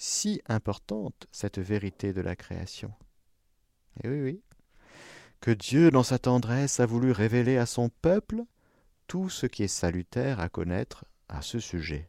Si 0.02 0.40
importante 0.46 1.26
cette 1.30 1.58
vérité 1.58 2.14
de 2.14 2.22
la 2.22 2.34
création. 2.34 2.90
Et 4.02 4.06
eh 4.06 4.08
oui, 4.08 4.20
oui. 4.22 4.42
Que 5.42 5.50
Dieu, 5.50 5.90
dans 5.90 6.02
sa 6.02 6.18
tendresse, 6.18 6.80
a 6.80 6.86
voulu 6.86 7.12
révéler 7.12 7.58
à 7.58 7.66
son 7.66 7.90
peuple 7.90 8.44
tout 9.08 9.28
ce 9.28 9.44
qui 9.44 9.62
est 9.62 9.68
salutaire 9.68 10.40
à 10.40 10.48
connaître 10.48 11.04
à 11.28 11.42
ce 11.42 11.58
sujet. 11.58 12.08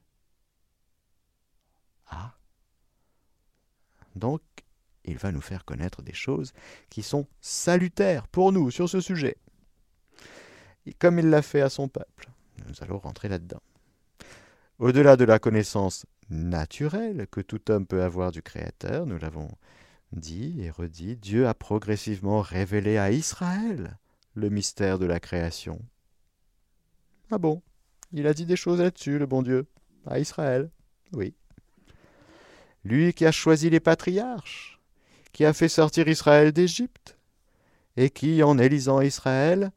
Ah. 2.08 2.34
Donc, 4.15 4.41
il 5.04 5.17
va 5.17 5.34
nous 5.34 5.41
faire 5.41 5.65
connaître 5.65 6.01
des 6.01 6.13
choses 6.13 6.54
qui 6.89 7.04
sont 7.04 7.27
salutaires 7.41 8.30
pour 8.30 8.54
nous 8.54 8.71
sur 8.71 8.88
ce 8.88 9.01
sujet. 9.01 9.36
Et 10.86 10.93
comme 10.93 11.19
il 11.19 11.30
l'a 11.30 11.41
fait 11.41 11.60
à 11.60 11.69
son 11.69 11.89
peuple. 11.89 12.30
Nous 12.65 12.75
allons 12.80 12.99
rentrer 12.99 13.27
là-dedans. 13.27 13.62
Au-delà 14.80 15.17
de 15.17 15.25
la 15.25 15.39
connaissance 15.39 16.06
naturelle 16.31 17.27
que 17.29 17.41
tout 17.41 17.69
homme 17.69 17.85
peut 17.85 18.03
avoir 18.03 18.31
du 18.31 18.41
Créateur, 18.41 19.05
nous 19.05 19.19
l'avons 19.19 19.49
dit 20.13 20.61
et 20.61 20.69
redit, 20.69 21.15
Dieu 21.17 21.47
a 21.47 21.53
progressivement 21.53 22.41
révélé 22.41 22.97
à 22.97 23.11
Israël 23.11 23.97
le 24.33 24.49
mystère 24.49 24.97
de 24.97 25.05
la 25.05 25.19
création. 25.19 25.79
Ah 27.29 27.37
bon? 27.37 27.61
Il 28.13 28.27
a 28.27 28.33
dit 28.33 28.45
des 28.45 28.55
choses 28.55 28.81
là-dessus, 28.81 29.19
le 29.19 29.25
bon 29.25 29.41
Dieu, 29.41 29.67
à 30.05 30.19
Israël 30.19 30.69
Oui. 31.13 31.33
Lui 32.83 33.13
qui 33.13 33.25
a 33.25 33.31
choisi 33.31 33.69
les 33.69 33.79
patriarches, 33.79 34.79
qui 35.31 35.45
a 35.45 35.53
fait 35.53 35.69
sortir 35.69 36.07
Israël 36.07 36.51
d'Égypte, 36.51 37.17
et 37.97 38.09
qui, 38.09 38.41
en 38.41 38.57
élisant 38.57 39.01
Israël, 39.01 39.71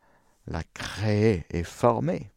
l'a 0.46 0.62
créé 0.62 1.44
et 1.50 1.64
formé. 1.64 2.30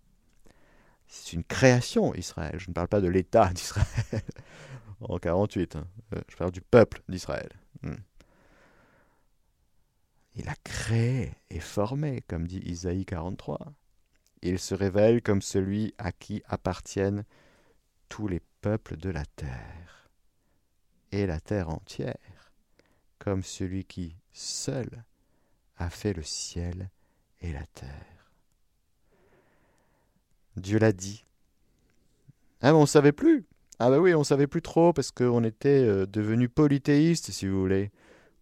C'est 1.08 1.34
une 1.34 1.44
création, 1.44 2.14
Israël. 2.16 2.56
Je 2.60 2.70
ne 2.70 2.74
parle 2.74 2.88
pas 2.88 3.02
de 3.02 3.08
l'État 3.08 3.52
d'Israël 3.54 3.88
en 5.02 5.18
48. 5.18 5.76
Hein. 5.76 5.88
Euh, 6.16 6.22
je 6.30 6.36
parle 6.36 6.52
du 6.52 6.62
peuple 6.62 7.02
d'Israël. 7.08 7.50
Hmm. 7.82 7.96
Il 10.36 10.50
a 10.50 10.56
créé 10.64 11.34
et 11.50 11.60
formé, 11.60 12.24
comme 12.28 12.46
dit 12.46 12.60
Isaïe 12.60 13.06
43. 13.06 13.74
Il 14.44 14.60
se 14.60 14.76
révèle 14.76 15.22
comme 15.22 15.42
celui 15.42 15.96
à 15.98 16.12
qui 16.12 16.44
appartiennent 16.46 17.26
tous 18.10 18.28
les 18.28 18.42
peuples 18.62 18.98
de 18.98 19.10
la 19.10 19.26
terre, 19.26 20.10
et 21.12 21.26
la 21.26 21.40
terre 21.40 21.70
entière, 21.70 22.54
comme 23.18 23.44
celui 23.44 23.84
qui, 23.84 24.16
seul, 24.32 25.04
a 25.78 25.90
fait 25.90 26.14
le 26.14 26.24
ciel 26.24 26.90
et 27.42 27.52
la 27.52 27.66
terre. 27.68 28.17
Dieu 30.58 30.80
l'a 30.80 30.92
dit. 30.92 31.24
Ah, 32.62 32.72
mais 32.72 32.78
on 32.78 32.86
savait 32.86 33.12
plus. 33.12 33.46
Ah 33.80 33.90
bah 33.92 34.00
oui, 34.00 34.16
on 34.16 34.24
savait 34.24 34.48
plus 34.48 34.64
trop 34.64 34.92
parce 34.92 35.12
qu'on 35.12 35.44
était 35.44 35.70
euh, 35.70 36.08
devenu 36.08 36.50
polythéiste, 36.50 37.32
si 37.32 37.48
vous 37.48 37.60
voulez. 37.60 37.92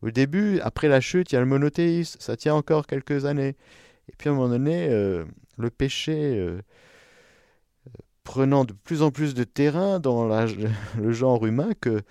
Au 0.02 0.10
début, 0.10 0.60
après 0.62 0.88
la 0.88 1.02
chute, 1.02 1.32
il 1.32 1.36
y 1.36 1.38
a 1.38 1.42
le 1.42 1.46
monothéisme. 1.46 2.20
Ça 2.22 2.38
tient 2.38 2.56
encore 2.56 2.88
quelques 2.88 3.26
années. 3.26 3.56
Et 4.08 4.14
puis 4.18 4.30
à 4.30 4.32
un 4.32 4.36
moment 4.36 4.50
donné, 4.50 4.88
euh, 4.90 5.26
le 5.58 5.70
péché 5.70 6.38
euh, 6.40 6.62
prenant 8.24 8.64
de 8.64 8.74
plus 8.74 9.02
en 9.02 9.12
plus 9.12 9.34
de 9.34 9.44
terrain 9.44 10.00
dans 10.00 10.26
le 10.98 11.12
genre 11.12 11.46
humain 11.46 11.72
que, 11.82 12.02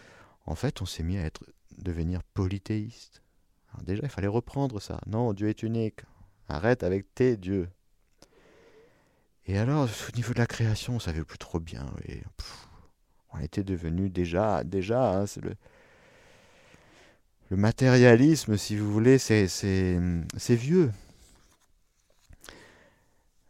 en 0.45 0.55
fait, 0.55 0.83
on 0.83 0.87
s'est 0.87 1.03
mis 1.03 1.17
à 1.17 1.31
devenir 1.79 2.23
polythéiste. 2.35 3.23
Déjà, 3.83 4.03
il 4.05 4.11
fallait 4.11 4.29
reprendre 4.29 4.81
ça. 4.81 5.01
Non, 5.07 5.33
Dieu 5.33 5.49
est 5.49 5.63
unique. 5.63 6.01
Arrête 6.49 6.83
avec 6.83 7.13
tes 7.15 7.37
dieux. 7.37 7.69
Et 9.47 9.59
alors, 9.59 9.85
au 9.85 10.17
niveau 10.17 10.33
de 10.33 10.39
la 10.39 10.47
création, 10.47 10.97
on 10.97 10.99
savait 10.99 11.25
plus 11.25 11.39
trop 11.39 11.61
bien. 11.61 11.87
on 13.33 13.39
était 13.41 13.65
devenu 13.65 14.09
déjà, 14.09 14.65
déjà, 14.65 15.21
hein, 15.21 15.25
le, 17.51 17.57
matérialisme, 17.57 18.57
si 18.57 18.77
vous 18.77 18.91
voulez, 18.91 19.19
c'est 19.19 19.47
vieux. 20.49 20.91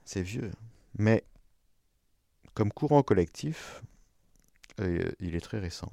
C'est 0.05 0.22
vieux. 0.22 0.51
Mais, 0.99 1.24
comme 2.55 2.72
courant 2.72 3.03
collectif, 3.03 3.82
euh, 4.80 5.12
il 5.20 5.36
est 5.36 5.40
très 5.40 5.61
récent. 5.61 5.92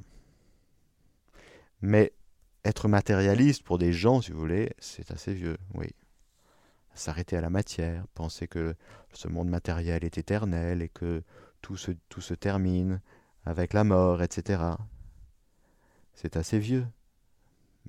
Mais 1.81 2.11
être 2.65 2.87
matérialiste 2.87 3.63
pour 3.63 3.77
des 3.77 3.93
gens, 3.93 4.21
si 4.21 4.31
vous 4.31 4.39
voulez, 4.39 4.71
c'est 4.79 5.11
assez 5.11 5.33
vieux, 5.33 5.57
oui. 5.75 5.87
S'arrêter 6.93 7.37
à 7.37 7.41
la 7.41 7.49
matière, 7.49 8.05
penser 8.13 8.47
que 8.47 8.75
ce 9.13 9.27
monde 9.27 9.47
matériel 9.47 10.03
est 10.03 10.17
éternel 10.17 10.81
et 10.81 10.89
que 10.89 11.23
tout 11.61 11.77
se, 11.77 12.33
termine 12.33 13.01
avec 13.45 13.73
la 13.73 13.83
mort, 13.83 14.21
etc. 14.21 14.63
C'est 16.13 16.37
assez 16.37 16.59
vieux. 16.59 16.85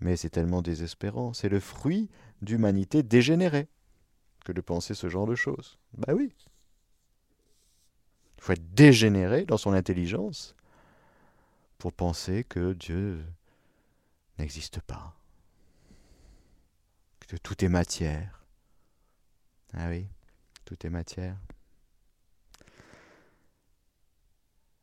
Mais 0.00 0.16
c'est 0.16 0.30
tellement 0.30 0.62
désespérant. 0.62 1.32
C'est 1.32 1.48
le 1.48 1.60
fruit 1.60 2.08
d'humanité 2.40 3.02
dégénérée 3.02 3.68
que 4.44 4.52
de 4.52 4.60
penser 4.60 4.94
ce 4.94 5.08
genre 5.08 5.26
de 5.26 5.34
choses. 5.34 5.78
Bah 5.94 6.14
oui. 6.14 6.32
Il 8.38 8.42
faut 8.42 8.52
être 8.52 8.74
dégénéré 8.74 9.44
dans 9.44 9.58
son 9.58 9.72
intelligence 9.72 10.56
pour 11.78 11.92
penser 11.92 12.44
que 12.44 12.72
Dieu 12.72 13.24
n'existe 14.38 14.80
pas. 14.80 15.14
Que 17.28 17.36
tout 17.36 17.64
est 17.64 17.68
matière. 17.68 18.41
Ah 19.74 19.88
oui, 19.88 20.06
tout 20.64 20.86
est 20.86 20.90
matière. 20.90 21.36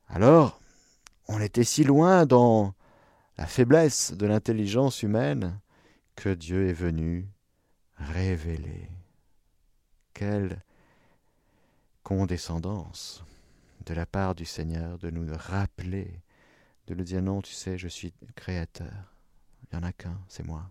Alors, 0.07 0.59
on 1.27 1.39
était 1.39 1.63
si 1.63 1.83
loin 1.83 2.25
dans 2.25 2.73
la 3.37 3.45
faiblesse 3.45 4.13
de 4.13 4.25
l'intelligence 4.25 5.03
humaine 5.03 5.59
que 6.15 6.29
Dieu 6.33 6.67
est 6.67 6.73
venu 6.73 7.29
révéler. 7.97 8.89
Quelle 10.13 10.63
condescendance 12.03 13.23
de 13.85 13.93
la 13.93 14.05
part 14.05 14.35
du 14.35 14.45
Seigneur 14.45 14.97
de 14.97 15.09
nous 15.09 15.27
rappeler, 15.33 16.21
de 16.87 16.95
nous 16.95 17.03
dire 17.03 17.21
non, 17.21 17.41
tu 17.41 17.53
sais, 17.53 17.77
je 17.77 17.87
suis 17.87 18.13
créateur. 18.35 19.13
Il 19.71 19.77
n'y 19.77 19.83
en 19.83 19.87
a 19.87 19.93
qu'un, 19.93 20.19
c'est 20.27 20.45
moi. 20.45 20.69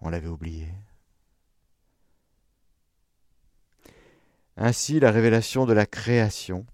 On 0.00 0.10
l'avait 0.10 0.28
oublié. 0.28 0.68
Ainsi, 4.56 5.00
la 5.00 5.10
révélation 5.10 5.66
de 5.66 5.72
la 5.72 5.86
création 5.86 6.66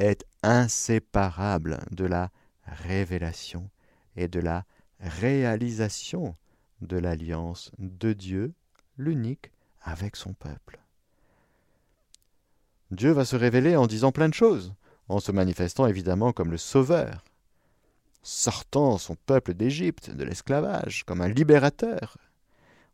est 0.00 0.24
inséparable 0.42 1.78
de 1.92 2.04
la 2.04 2.30
révélation 2.66 3.70
et 4.16 4.28
de 4.28 4.40
la 4.40 4.64
réalisation 5.00 6.36
de 6.80 6.98
l'alliance 6.98 7.70
de 7.78 8.12
Dieu, 8.12 8.52
l'unique, 8.96 9.52
avec 9.82 10.16
son 10.16 10.32
peuple. 10.32 10.80
Dieu 12.90 13.12
va 13.12 13.24
se 13.24 13.36
révéler 13.36 13.76
en 13.76 13.86
disant 13.86 14.12
plein 14.12 14.28
de 14.28 14.34
choses, 14.34 14.74
en 15.08 15.20
se 15.20 15.32
manifestant 15.32 15.86
évidemment 15.86 16.32
comme 16.32 16.50
le 16.50 16.58
Sauveur, 16.58 17.24
sortant 18.22 18.98
son 18.98 19.14
peuple 19.14 19.54
d'Égypte, 19.54 20.10
de 20.10 20.24
l'esclavage, 20.24 21.04
comme 21.04 21.20
un 21.20 21.28
libérateur, 21.28 22.16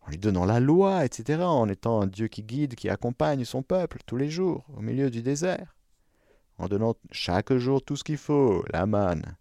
en 0.03 0.11
lui 0.11 0.18
donnant 0.18 0.44
la 0.44 0.61
loi, 0.61 1.05
etc., 1.05 1.42
en 1.42 1.68
étant 1.68 2.01
un 2.01 2.07
Dieu 2.07 2.28
qui 2.28 2.42
guide, 2.42 2.74
qui 2.74 2.88
accompagne 2.88 3.44
son 3.44 3.62
peuple 3.62 3.98
tous 4.07 4.16
les 4.16 4.30
jours 4.30 4.64
au 4.76 4.80
milieu 4.80 5.11
du 5.11 5.22
désert, 5.22 5.76
en 6.59 6.68
donnant 6.68 6.94
chaque 7.11 7.55
jour 7.55 7.82
tout 7.82 7.96
ce 7.96 8.05
qu'il 8.05 8.18
faut, 8.18 8.64
la 8.70 8.86
manne, 8.86 9.36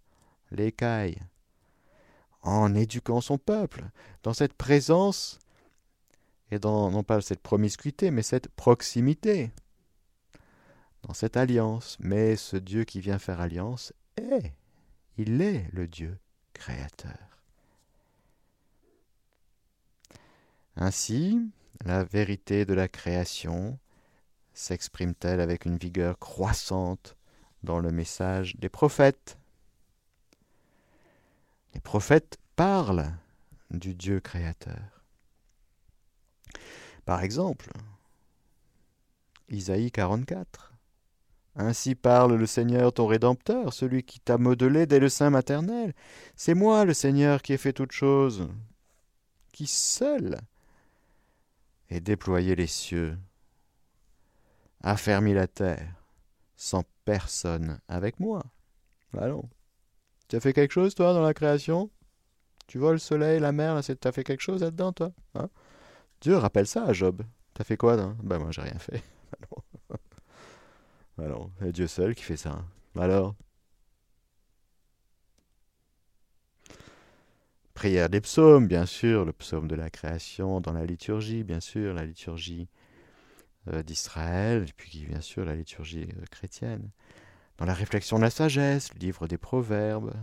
l'écaille, 0.52 1.20
en 2.42 2.74
éduquant 2.76 3.22
son 3.22 3.38
peuple, 3.38 3.84
dans 4.24 4.34
cette 4.34 4.54
présence, 4.54 5.40
et 6.52 6.60
dans 6.60 6.90
non 6.90 7.04
pas 7.04 7.22
cette 7.22 7.42
promiscuité, 7.42 8.12
mais 8.12 8.24
cette 8.24 8.50
proximité, 8.50 9.52
dans 11.04 11.14
cette 11.14 11.38
alliance. 11.38 11.98
Mais 12.00 12.36
ce 12.36 12.58
Dieu 12.58 12.84
qui 12.84 13.02
vient 13.02 13.20
faire 13.20 13.42
alliance 13.42 13.94
est, 14.18 14.54
il 15.18 15.42
est 15.42 15.70
le 15.74 15.88
Dieu 15.88 16.18
créateur. 16.54 17.39
Ainsi, 20.80 21.40
la 21.86 22.04
vérité 22.04 22.66
de 22.66 22.74
la 22.74 22.88
création 22.88 23.78
s'exprime-t-elle 24.54 25.40
avec 25.40 25.66
une 25.66 25.78
vigueur 25.78 26.18
croissante 26.18 27.16
dans 27.62 27.80
le 27.80 27.92
message 27.92 28.56
des 28.58 28.70
prophètes 28.70 29.38
les 31.74 31.80
prophètes 31.80 32.38
parlent 32.56 33.14
du 33.72 33.94
Dieu 33.94 34.20
créateur. 34.20 35.04
Par 37.06 37.24
exemple, 37.24 37.70
Isaïe 39.50 39.92
44. 39.92 40.74
Ainsi 41.56 41.96
parle 41.96 42.36
le 42.36 42.46
Seigneur 42.46 42.94
ton 42.94 43.08
Rédempteur, 43.08 43.74
celui 43.74 44.04
qui 44.04 44.20
t'a 44.20 44.38
modelé 44.38 44.86
dès 44.86 45.00
le 45.00 45.10
sein 45.10 45.30
maternel. 45.30 45.94
C'est 46.36 46.54
moi 46.54 46.86
le 46.86 46.94
Seigneur 46.94 47.42
qui 47.42 47.54
ai 47.54 47.58
fait 47.58 47.74
toutes 47.74 47.92
choses, 47.92 48.48
qui 49.52 49.68
seul 49.68 50.40
ai 51.90 52.00
déployé 52.00 52.56
les 52.56 52.68
cieux, 52.68 53.18
a 54.82 54.96
fermé 54.98 55.34
la 55.34 55.48
terre, 55.48 55.94
sans 56.56 56.84
personne 57.06 57.80
avec 57.88 58.20
moi. 58.20 58.44
Allons. 59.18 59.50
Tu 60.28 60.36
as 60.36 60.40
fait 60.40 60.54
quelque 60.54 60.72
chose, 60.72 60.94
toi, 60.96 61.14
dans 61.14 61.24
la 61.24 61.34
création? 61.34 61.90
Tu 62.68 62.78
vois 62.78 62.92
le 62.92 63.00
soleil, 63.00 63.40
la 63.40 63.52
mer, 63.52 63.82
tu 63.84 64.08
as 64.08 64.12
fait 64.12 64.24
quelque 64.24 64.42
chose 64.42 64.62
là-dedans, 64.62 64.94
toi? 64.94 65.12
Hein? 65.36 65.50
Dieu 66.22 66.38
rappelle 66.38 66.68
ça 66.68 66.84
à 66.84 66.94
Job. 66.94 67.24
T'as 67.54 67.64
fait 67.64 67.78
quoi 67.78 67.98
Ben 67.98 68.16
Ben 68.24 68.38
moi, 68.38 68.52
j'ai 68.52 68.62
rien 68.62 68.78
fait. 68.78 69.02
Alors, 71.18 71.50
c'est 71.60 71.72
Dieu 71.72 71.88
seul 71.88 72.14
qui 72.14 72.24
fait 72.24 72.38
ça. 72.38 72.64
Alors? 72.98 73.36
Prière 77.80 78.10
des 78.10 78.20
psaumes, 78.20 78.68
bien 78.68 78.86
sûr, 78.86 79.24
le 79.24 79.32
psaume 79.32 79.70
de 79.70 79.76
la 79.76 79.90
création, 79.90 80.60
dans 80.60 80.74
la 80.74 80.86
liturgie, 80.86 81.46
bien 81.46 81.62
sûr, 81.62 81.94
la 81.94 82.04
liturgie 82.04 82.68
euh, 83.70 83.84
d'Israël, 83.84 84.66
puis 84.76 85.06
bien 85.08 85.22
sûr 85.22 85.46
la 85.46 85.56
liturgie 85.56 86.10
euh, 86.18 86.26
chrétienne. 86.30 86.90
Dans 87.58 87.64
la 87.64 87.74
réflexion 87.74 88.18
de 88.18 88.24
la 88.24 88.32
sagesse, 88.32 88.94
livre 88.96 89.30
des 89.30 89.38
proverbes, 89.38 90.14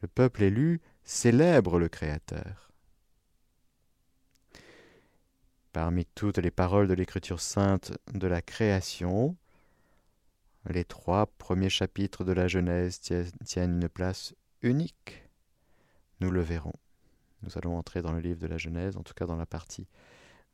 le 0.00 0.06
peuple 0.06 0.44
élu 0.44 0.80
célèbre 1.02 1.80
le 1.80 1.88
Créateur. 1.88 2.70
Parmi 5.72 6.04
toutes 6.04 6.38
les 6.38 6.52
paroles 6.52 6.86
de 6.86 6.94
l'Écriture 6.94 7.40
sainte 7.40 7.98
de 8.12 8.28
la 8.28 8.42
création, 8.42 9.34
les 10.70 10.84
trois 10.84 11.26
premiers 11.26 11.68
chapitres 11.68 12.22
de 12.22 12.32
la 12.32 12.46
Genèse 12.46 13.00
tiennent 13.00 13.82
une 13.82 13.88
place 13.88 14.36
unique. 14.62 15.23
Nous 16.20 16.30
le 16.30 16.40
verrons. 16.40 16.74
Nous 17.42 17.50
allons 17.56 17.76
entrer 17.76 18.02
dans 18.02 18.12
le 18.12 18.20
livre 18.20 18.40
de 18.40 18.46
la 18.46 18.58
Genèse, 18.58 18.96
en 18.96 19.02
tout 19.02 19.14
cas 19.14 19.26
dans 19.26 19.36
la 19.36 19.46
partie 19.46 19.86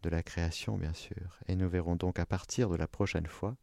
de 0.03 0.09
la 0.09 0.23
création, 0.23 0.77
bien 0.77 0.93
sûr. 0.93 1.39
Et 1.47 1.57
nous 1.57 1.69
verrons 1.69 1.97
donc 1.97 2.19
à 2.19 2.27
partir 2.27 2.69
de 2.69 2.77
la 2.77 2.89
prochaine 2.89 3.27
fois 3.27 3.57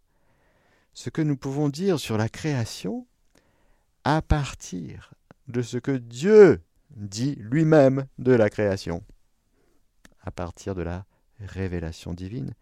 ce 0.93 1.09
que 1.09 1.21
nous 1.21 1.37
pouvons 1.37 1.69
dire 1.69 1.99
sur 1.99 2.17
la 2.17 2.29
création 2.29 3.05
à 4.03 4.21
partir 4.21 5.13
de 5.47 5.61
ce 5.61 5.77
que 5.77 5.91
Dieu 5.91 6.63
dit 6.91 7.35
lui-même 7.35 8.07
de 8.17 8.31
la 8.31 8.49
création, 8.49 9.03
à 10.21 10.31
partir 10.31 10.73
de 10.75 10.81
la 10.81 11.05
révélation 11.39 12.13
divine 12.13 12.53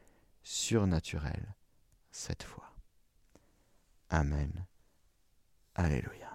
surnaturelle 0.43 1.55
cette 2.11 2.43
fois. 2.43 2.75
Amen. 4.09 4.65
Alléluia. 5.75 6.34